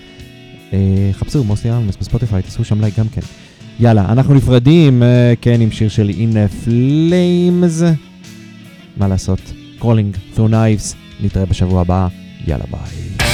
אה, 0.73 1.09
חפשו 1.13 1.43
מוסי 1.43 1.69
אלמס 1.69 1.95
בספוטיפיי, 1.95 2.41
תעשו 2.41 2.63
שם 2.63 2.81
לייק 2.81 2.99
גם 2.99 3.07
כן. 3.09 3.21
יאללה, 3.79 4.11
אנחנו 4.11 4.33
נפרדים, 4.33 5.03
אה, 5.03 5.33
כן, 5.41 5.61
עם 5.61 5.71
שיר 5.71 5.89
של 5.89 6.09
In 6.09 6.65
Flames. 6.65 7.83
מה 8.97 9.07
לעשות? 9.07 9.39
Crawling 9.79 10.35
through 10.37 10.51
knives, 10.51 10.95
נתראה 11.23 11.45
בשבוע 11.45 11.81
הבא, 11.81 12.07
יאללה 12.47 12.65
ביי. 12.71 13.32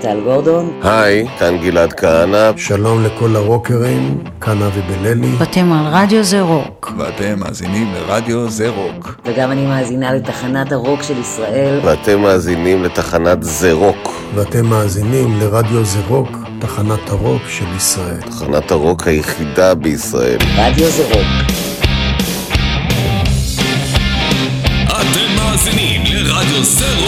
טל 0.00 0.20
גורדון. 0.24 0.80
היי, 0.82 1.26
כאן 1.38 1.58
גלעד 1.58 1.92
כהנא. 1.92 2.50
שלום 2.56 3.04
לכל 3.04 3.36
הרוקרים, 3.36 4.18
כאן 4.40 4.62
אבי 4.62 4.80
בללי. 4.80 5.34
ואתם 5.38 5.72
על 5.72 5.86
רדיו 5.92 6.22
זה 6.24 6.40
רוק. 6.40 6.92
ואתם 6.98 7.38
מאזינים 7.40 7.92
לרדיו 7.94 8.50
זה 8.50 8.68
רוק. 8.68 9.20
וגם 9.24 9.50
אני 9.50 9.66
מאזינה 9.66 10.14
לתחנת 10.14 10.72
הרוק 10.72 11.02
של 11.02 11.18
ישראל. 11.20 11.80
ואתם 11.84 12.20
מאזינים 12.20 12.84
לתחנת 12.84 13.38
זה 13.42 13.72
רוק. 13.72 14.14
ואתם 14.34 14.66
מאזינים 14.66 15.40
לרדיו 15.40 15.84
זה 15.84 15.98
רוק, 16.08 16.28
תחנת 16.60 17.10
הרוק 17.10 17.42
של 17.48 17.64
ישראל. 17.76 18.20
תחנת 18.20 18.70
הרוק 18.70 19.06
היחידה 19.08 19.74
בישראל. 19.74 20.38
רדיו 20.56 20.86
זה 20.90 21.04
רוק. 21.04 21.26
אתם 24.86 25.36
מאזינים 25.36 26.02
לרדיו 26.06 26.64
זה 26.64 26.84
רוק, 26.96 27.03